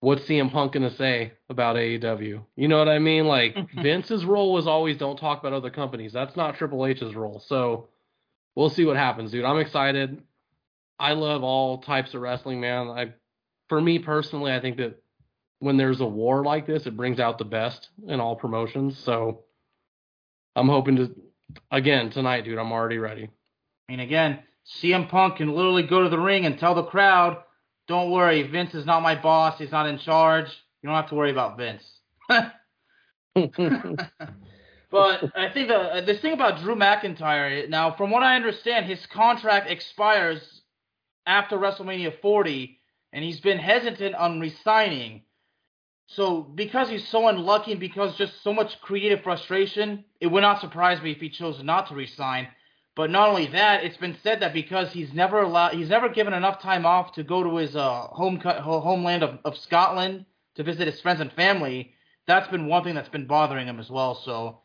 [0.00, 2.44] what's CM Punk gonna say about AEW?
[2.56, 3.26] You know what I mean?
[3.26, 6.12] Like Vince's role was always don't talk about other companies.
[6.12, 7.42] That's not Triple H's role.
[7.46, 7.88] So
[8.54, 9.44] we'll see what happens, dude.
[9.44, 10.22] I'm excited.
[10.98, 12.88] I love all types of wrestling, man.
[12.88, 13.14] I
[13.68, 15.00] for me personally, I think that
[15.60, 18.98] when there's a war like this, it brings out the best in all promotions.
[18.98, 19.44] So
[20.54, 21.14] I'm hoping to
[21.70, 22.58] again tonight, dude.
[22.58, 23.30] I'm already ready.
[23.88, 27.42] I mean, again, CM Punk can literally go to the ring and tell the crowd,
[27.86, 29.58] "Don't worry, Vince is not my boss.
[29.58, 30.48] He's not in charge.
[30.82, 32.00] You don't have to worry about Vince."
[34.90, 38.86] But I think the uh, this thing about Drew McIntyre now, from what I understand,
[38.86, 40.62] his contract expires
[41.26, 42.80] after WrestleMania 40,
[43.12, 45.22] and he's been hesitant on resigning.
[46.06, 50.62] So because he's so unlucky and because just so much creative frustration, it would not
[50.62, 52.48] surprise me if he chose not to resign.
[52.98, 56.32] But not only that, it's been said that because he's never allowed, he's never given
[56.32, 60.26] enough time off to go to his uh, home homeland of, of Scotland
[60.56, 61.92] to visit his friends and family.
[62.26, 64.16] That's been one thing that's been bothering him as well.
[64.16, 64.62] So,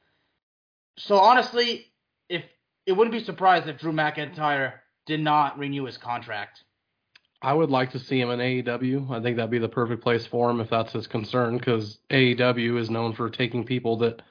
[0.98, 1.86] so honestly,
[2.28, 2.44] if
[2.88, 6.64] it wouldn't be surprised if Drew McIntyre did not renew his contract.
[7.44, 9.12] I would like to see him in AEW.
[9.12, 12.80] I think that'd be the perfect place for him if that's his concern, because AEW
[12.80, 14.24] is known for taking people that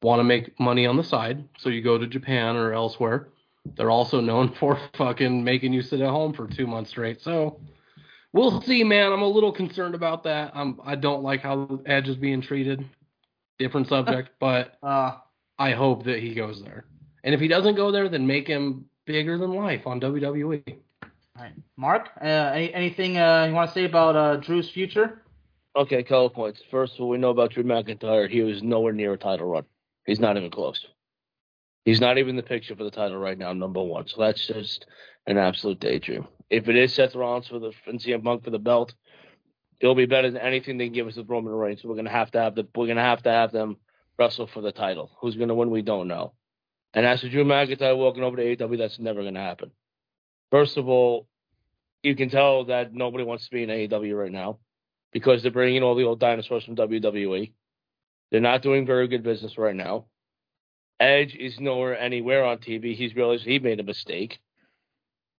[0.00, 1.46] want to make money on the side.
[1.58, 3.28] So you go to Japan or elsewhere.
[3.76, 7.20] They're also known for fucking making you sit at home for two months straight.
[7.20, 7.60] So
[8.34, 9.12] We'll see, man.
[9.12, 10.50] I'm a little concerned about that.
[10.56, 12.84] I'm I don't like how Edge is being treated.
[13.60, 15.18] Different subject, but Uh,
[15.56, 16.84] I hope that he goes there.
[17.22, 20.00] And if he doesn't go there, then make him bigger than life on.
[20.00, 20.62] WWE.
[20.66, 21.52] all right.
[21.76, 25.22] Mark, uh, any, anything uh, you want to say about uh, Drew's future?
[25.76, 26.60] Okay, couple points.
[26.72, 28.28] First of all, we know about Drew McIntyre.
[28.28, 29.64] He was nowhere near a title run.
[30.06, 30.84] He's not even close.
[31.84, 34.08] He's not even the picture for the title right now, number one.
[34.08, 34.86] So that's just
[35.26, 36.26] an absolute daydream.
[36.50, 38.94] If it is Seth Rollins for the and CM Punk for the belt,
[39.80, 41.82] it'll be better than anything they can give us with Roman Reigns.
[41.82, 43.76] So we're gonna have to have the we're gonna have to have them
[44.18, 45.10] wrestle for the title.
[45.20, 45.70] Who's gonna win?
[45.70, 46.32] We don't know.
[46.94, 49.70] And as for Drew McIntyre walking over to AEW, that's never gonna happen.
[50.50, 51.26] First of all,
[52.02, 54.58] you can tell that nobody wants to be in AEW right now
[55.12, 57.52] because they're bringing all the old dinosaurs from WWE.
[58.30, 60.06] They're not doing very good business right now.
[61.00, 62.94] Edge is nowhere anywhere on TV.
[62.94, 64.38] He's realized he made a mistake.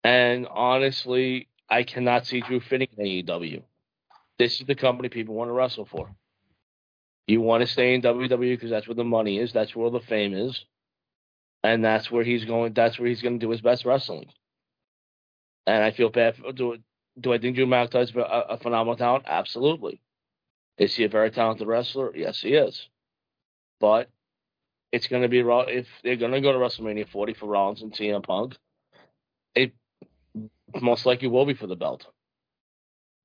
[0.03, 3.63] And honestly, I cannot see Drew fitting in AEW.
[4.37, 6.15] This is the company people want to wrestle for.
[7.27, 9.99] You want to stay in WWE because that's where the money is, that's where the
[9.99, 10.63] fame is,
[11.63, 12.73] and that's where he's going.
[12.73, 14.27] That's where he's going to do his best wrestling.
[15.65, 16.35] And I feel bad.
[16.35, 16.77] For, do
[17.19, 19.23] do I think Drew McIntyre is a, a phenomenal talent?
[19.25, 20.01] Absolutely.
[20.77, 22.15] Is he a very talented wrestler?
[22.15, 22.87] Yes, he is.
[23.79, 24.09] But
[24.95, 27.81] it's going to be Raw if they're going to go to WrestleMania 40 for Rollins
[27.81, 28.55] and CM Punk.
[29.53, 29.73] It
[30.81, 32.05] most likely will be for the belt.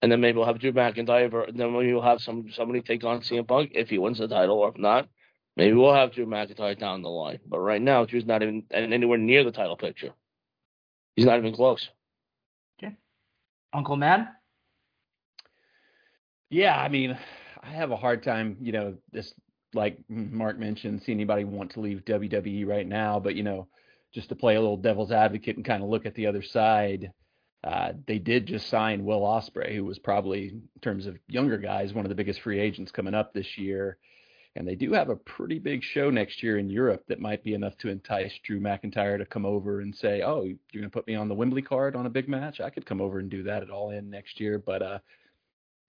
[0.02, 3.04] And then maybe we'll have Drew McIntyre, or then maybe we'll have some somebody take
[3.04, 5.08] on CM Punk if he wins the title, or if not,
[5.56, 7.38] maybe we'll have Drew McIntyre down the line.
[7.46, 10.10] But right now, Drew's not even anywhere near the title picture.
[11.14, 11.88] He's not even close.
[12.82, 12.96] Okay,
[13.72, 14.26] Uncle Mad?
[16.48, 17.16] Yeah, I mean,
[17.62, 19.32] I have a hard time, you know, this
[19.74, 23.68] like Mark mentioned, see anybody want to leave WWE right now, but you know,
[24.12, 27.12] just to play a little devil's advocate and kind of look at the other side,
[27.62, 31.92] uh, they did just sign Will Ospreay, who was probably, in terms of younger guys,
[31.92, 33.98] one of the biggest free agents coming up this year.
[34.56, 37.54] And they do have a pretty big show next year in Europe that might be
[37.54, 41.06] enough to entice Drew McIntyre to come over and say, "Oh, you're going to put
[41.06, 42.60] me on the Wembley card on a big match?
[42.60, 44.98] I could come over and do that at All In next year." But uh,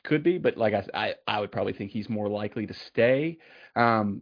[0.04, 3.38] could be, but like I, I, I would probably think he's more likely to stay.
[3.76, 4.22] Um,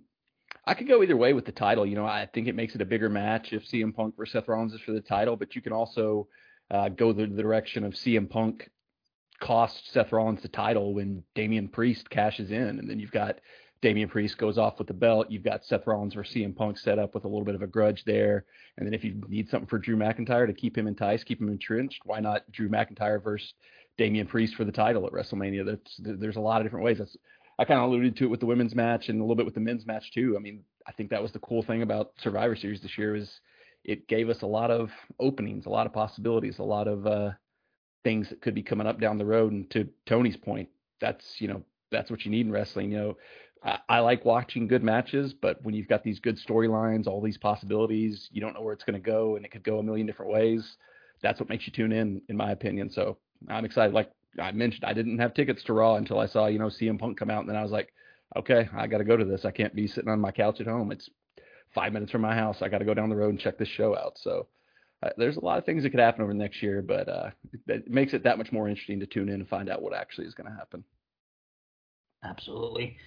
[0.65, 1.85] I could go either way with the title.
[1.85, 4.47] You know, I think it makes it a bigger match if CM Punk versus Seth
[4.47, 6.27] Rollins is for the title, but you can also
[6.69, 8.69] uh, go the, the direction of CM Punk
[9.39, 13.39] cost Seth Rollins the title when Damian Priest cashes in, and then you've got
[13.81, 15.27] Damian Priest goes off with the belt.
[15.29, 17.67] You've got Seth Rollins versus CM Punk set up with a little bit of a
[17.67, 18.45] grudge there.
[18.77, 21.47] And then if you need something for Drew McIntyre to keep him enticed, keep him
[21.47, 23.53] entrenched, why not Drew McIntyre versus
[23.99, 25.65] Damian Priest for the title at WrestleMania?
[25.65, 26.97] That's, there's a lot of different ways.
[26.97, 27.15] That's
[27.59, 29.53] I kind of alluded to it with the women's match and a little bit with
[29.53, 30.35] the men's match too.
[30.37, 33.41] I mean, I think that was the cool thing about Survivor Series this year is
[33.83, 34.89] it gave us a lot of
[35.19, 37.31] openings, a lot of possibilities, a lot of uh,
[38.05, 39.51] things that could be coming up down the road.
[39.51, 40.69] And to Tony's point,
[41.01, 42.93] that's you know that's what you need in wrestling.
[42.93, 43.17] You know,
[43.61, 47.37] I, I like watching good matches, but when you've got these good storylines, all these
[47.37, 50.07] possibilities, you don't know where it's going to go, and it could go a million
[50.07, 50.77] different ways.
[51.21, 52.89] That's what makes you tune in, in my opinion.
[52.89, 53.17] So
[53.47, 53.93] I'm excited.
[53.93, 56.99] Like I mentioned, I didn't have tickets to Raw until I saw you know CM
[56.99, 57.93] Punk come out, and then I was like,
[58.35, 59.45] okay, I got to go to this.
[59.45, 60.91] I can't be sitting on my couch at home.
[60.91, 61.09] It's
[61.73, 62.61] five minutes from my house.
[62.61, 64.17] I got to go down the road and check this show out.
[64.17, 64.47] So.
[65.01, 67.29] Uh, there's a lot of things that could happen over the next year, but uh,
[67.67, 70.27] it makes it that much more interesting to tune in and find out what actually
[70.27, 70.83] is going to happen.
[72.23, 72.97] Absolutely.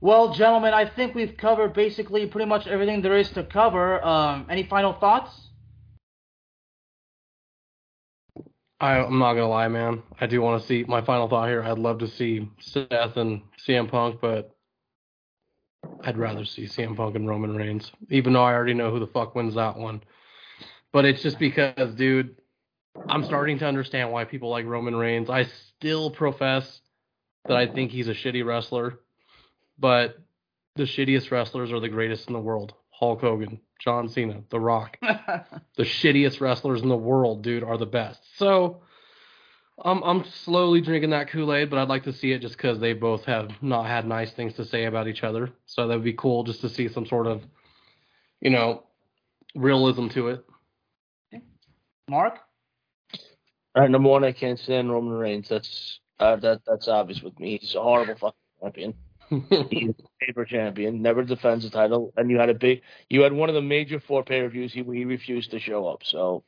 [0.00, 4.04] Well, gentlemen, I think we've covered basically pretty much everything there is to cover.
[4.04, 5.47] Um, any final thoughts?
[8.80, 10.02] I, I'm not gonna lie, man.
[10.20, 11.62] I do want to see my final thought here.
[11.62, 14.54] I'd love to see Seth and CM Punk, but
[16.02, 19.06] I'd rather see CM Punk and Roman Reigns, even though I already know who the
[19.08, 20.02] fuck wins that one.
[20.92, 22.36] But it's just because, dude,
[23.08, 25.28] I'm starting to understand why people like Roman Reigns.
[25.28, 25.44] I
[25.76, 26.80] still profess
[27.46, 29.00] that I think he's a shitty wrestler,
[29.78, 30.18] but
[30.76, 32.74] the shittiest wrestlers are the greatest in the world.
[32.90, 34.98] Hulk Hogan, John Cena, The Rock.
[35.02, 38.20] the shittiest wrestlers in the world, dude, are the best.
[38.36, 38.82] So
[39.82, 42.92] I'm I'm slowly drinking that Kool-Aid, but I'd like to see it just because they
[42.92, 45.50] both have not had nice things to say about each other.
[45.66, 47.42] So that would be cool just to see some sort of,
[48.40, 48.84] you know,
[49.54, 50.44] realism to it.
[52.10, 52.38] Mark?
[53.74, 55.48] All right, number one, I can't stand Roman Reigns.
[55.48, 57.58] That's uh, that that's obvious with me.
[57.58, 58.94] He's a horrible fucking champion.
[59.30, 63.32] He's a paper champion, never defends the title, and you had a big, you had
[63.32, 64.72] one of the major four pay per views.
[64.72, 66.02] He he refused to show up.
[66.04, 66.44] So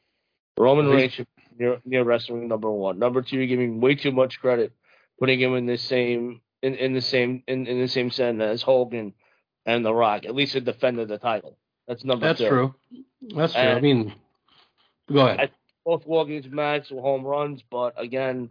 [0.56, 1.20] Roman Reigns
[1.58, 2.98] near, near wrestling number one.
[2.98, 4.72] Number two, you're giving way too much credit,
[5.18, 8.62] putting him in the same in, in the same in, in the same sentence as
[8.62, 9.12] Hogan
[9.66, 10.24] and The Rock.
[10.24, 11.58] At least he defended the title.
[11.86, 12.48] That's number That's two.
[12.48, 12.74] true.
[13.34, 13.62] That's true.
[13.62, 14.14] I mean,
[15.12, 15.40] go ahead.
[15.40, 15.50] I-
[15.84, 18.48] Both WarGames matches were home runs, but again,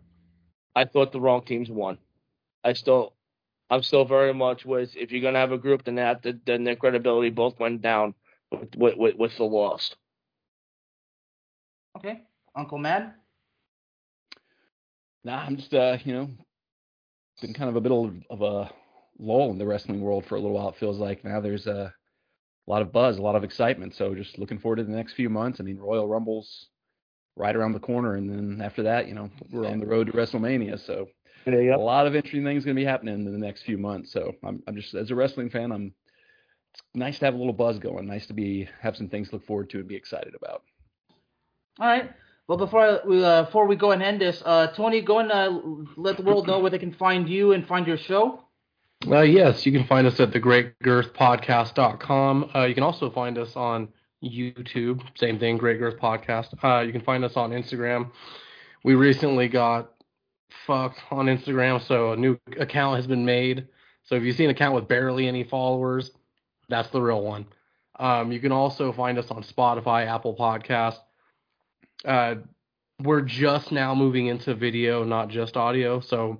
[0.75, 1.97] I thought the wrong teams won.
[2.63, 3.13] I still,
[3.69, 6.75] I'm still very much with if you're gonna have a group, then that then their
[6.75, 8.15] credibility both went down
[8.51, 9.95] with with, with, with the loss.
[11.97, 12.21] Okay,
[12.55, 13.13] Uncle Mad.
[15.23, 16.29] Nah, I'm just uh, you know,
[17.41, 17.91] been kind of a bit
[18.29, 18.71] of a
[19.19, 20.69] lull in the wrestling world for a little while.
[20.69, 21.93] It feels like now there's a
[22.67, 23.95] lot of buzz, a lot of excitement.
[23.95, 25.59] So just looking forward to the next few months.
[25.59, 26.67] I mean, Royal Rumble's
[27.35, 30.13] right around the corner, and then after that, you know, we're on the road to
[30.13, 30.79] WrestleMania.
[30.85, 31.07] So
[31.47, 34.11] a lot of interesting things going to be happening in the next few months.
[34.11, 35.93] So I'm, I'm just as a wrestling fan, I'm.
[36.71, 38.05] It's nice to have a little buzz going.
[38.05, 40.63] Nice to be have some things to look forward to and be excited about.
[41.79, 42.11] All right.
[42.47, 45.59] Well, before we uh, before we go and end this, uh, Tony, go and uh,
[45.97, 48.43] let the world know where they can find you and find your show.
[49.07, 52.51] Uh, yes, you can find us at thegreatgirthpodcast.com.
[52.53, 53.87] Uh, you can also find us on
[54.23, 55.01] YouTube.
[55.15, 56.53] Same thing, Great Girth Podcast.
[56.61, 58.11] Uh, you can find us on Instagram.
[58.83, 59.93] We recently got
[60.65, 63.67] fucked on Instagram, so a new account has been made.
[64.03, 66.11] So if you see an account with barely any followers,
[66.67, 67.45] that's the real one.
[67.99, 70.97] Um, you can also find us on Spotify, Apple Podcast.
[72.05, 72.35] Uh,
[73.03, 75.99] we're just now moving into video, not just audio.
[75.99, 76.39] So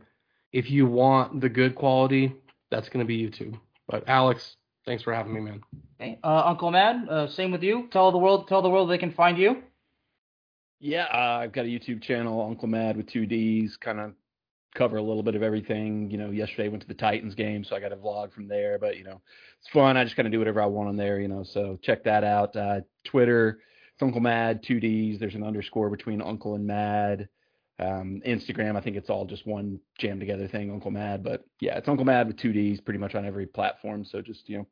[0.51, 2.33] if you want the good quality,
[2.71, 3.59] that's going to be YouTube.
[3.87, 4.55] But Alex,
[4.85, 5.61] thanks for having me, man.
[5.99, 6.17] Okay.
[6.23, 7.87] Uh, Uncle Madd, uh, same with you.
[7.91, 9.63] Tell the world, tell the world they can find you.
[10.79, 13.77] Yeah, uh, I've got a YouTube channel, Uncle Madd with two D's.
[13.77, 14.13] Kind of
[14.75, 16.09] cover a little bit of everything.
[16.09, 18.79] You know, yesterday went to the Titans game, so I got a vlog from there.
[18.79, 19.21] But you know,
[19.59, 19.97] it's fun.
[19.97, 21.19] I just kind of do whatever I want on there.
[21.19, 22.55] You know, so check that out.
[22.55, 23.59] Uh, Twitter,
[23.93, 25.19] it's Uncle Madd, two D's.
[25.19, 27.27] There's an underscore between Uncle and Madd.
[27.79, 31.23] Um, Instagram, I think it's all just one jam together thing, Uncle Madd.
[31.23, 34.03] But yeah, it's Uncle Madd with two D's pretty much on every platform.
[34.05, 34.67] So just, you know,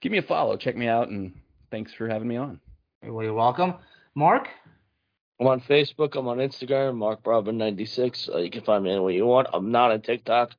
[0.00, 1.34] give me a follow, check me out, and
[1.72, 2.60] thanks for having me on.
[3.02, 3.74] Well, you're welcome.
[4.14, 4.48] Mark?
[5.40, 6.16] I'm on Facebook.
[6.16, 8.34] I'm on Instagram, Mark Bravo96.
[8.34, 9.48] Uh, you can find me anywhere you want.
[9.54, 10.50] I'm not on TikTok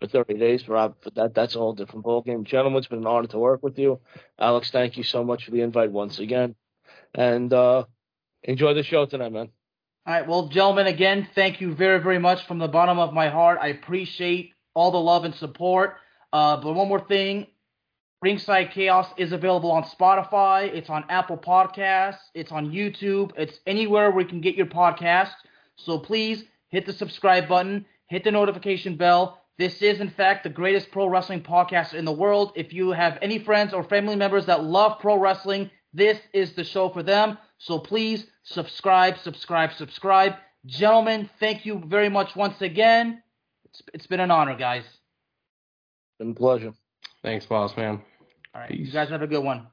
[0.00, 2.44] for 30 days, but that that's a whole different ballgame.
[2.44, 4.00] Gentlemen, it's been an honor to work with you.
[4.38, 6.54] Alex, thank you so much for the invite once again.
[7.14, 7.84] And uh,
[8.42, 9.50] enjoy the show tonight, man.
[10.06, 13.28] All right, well, gentlemen, again, thank you very, very much from the bottom of my
[13.28, 13.58] heart.
[13.60, 15.96] I appreciate all the love and support.
[16.32, 17.46] Uh, but one more thing,
[18.22, 20.72] Ringside Chaos is available on Spotify.
[20.74, 22.18] It's on Apple Podcasts.
[22.34, 23.32] It's on YouTube.
[23.36, 25.32] It's anywhere where you can get your podcast.
[25.76, 29.40] So please hit the subscribe button, hit the notification bell.
[29.56, 32.52] This is, in fact, the greatest pro wrestling podcast in the world.
[32.56, 36.64] If you have any friends or family members that love pro wrestling, this is the
[36.64, 37.38] show for them.
[37.56, 40.34] So please subscribe, subscribe, subscribe.
[40.66, 43.22] Gentlemen, thank you very much once again.
[43.64, 44.84] It's, it's been an honor, guys.
[46.18, 46.74] Been a pleasure.
[47.22, 48.02] Thanks, boss man.
[48.54, 48.86] All right, Peace.
[48.88, 49.66] you guys have a good one.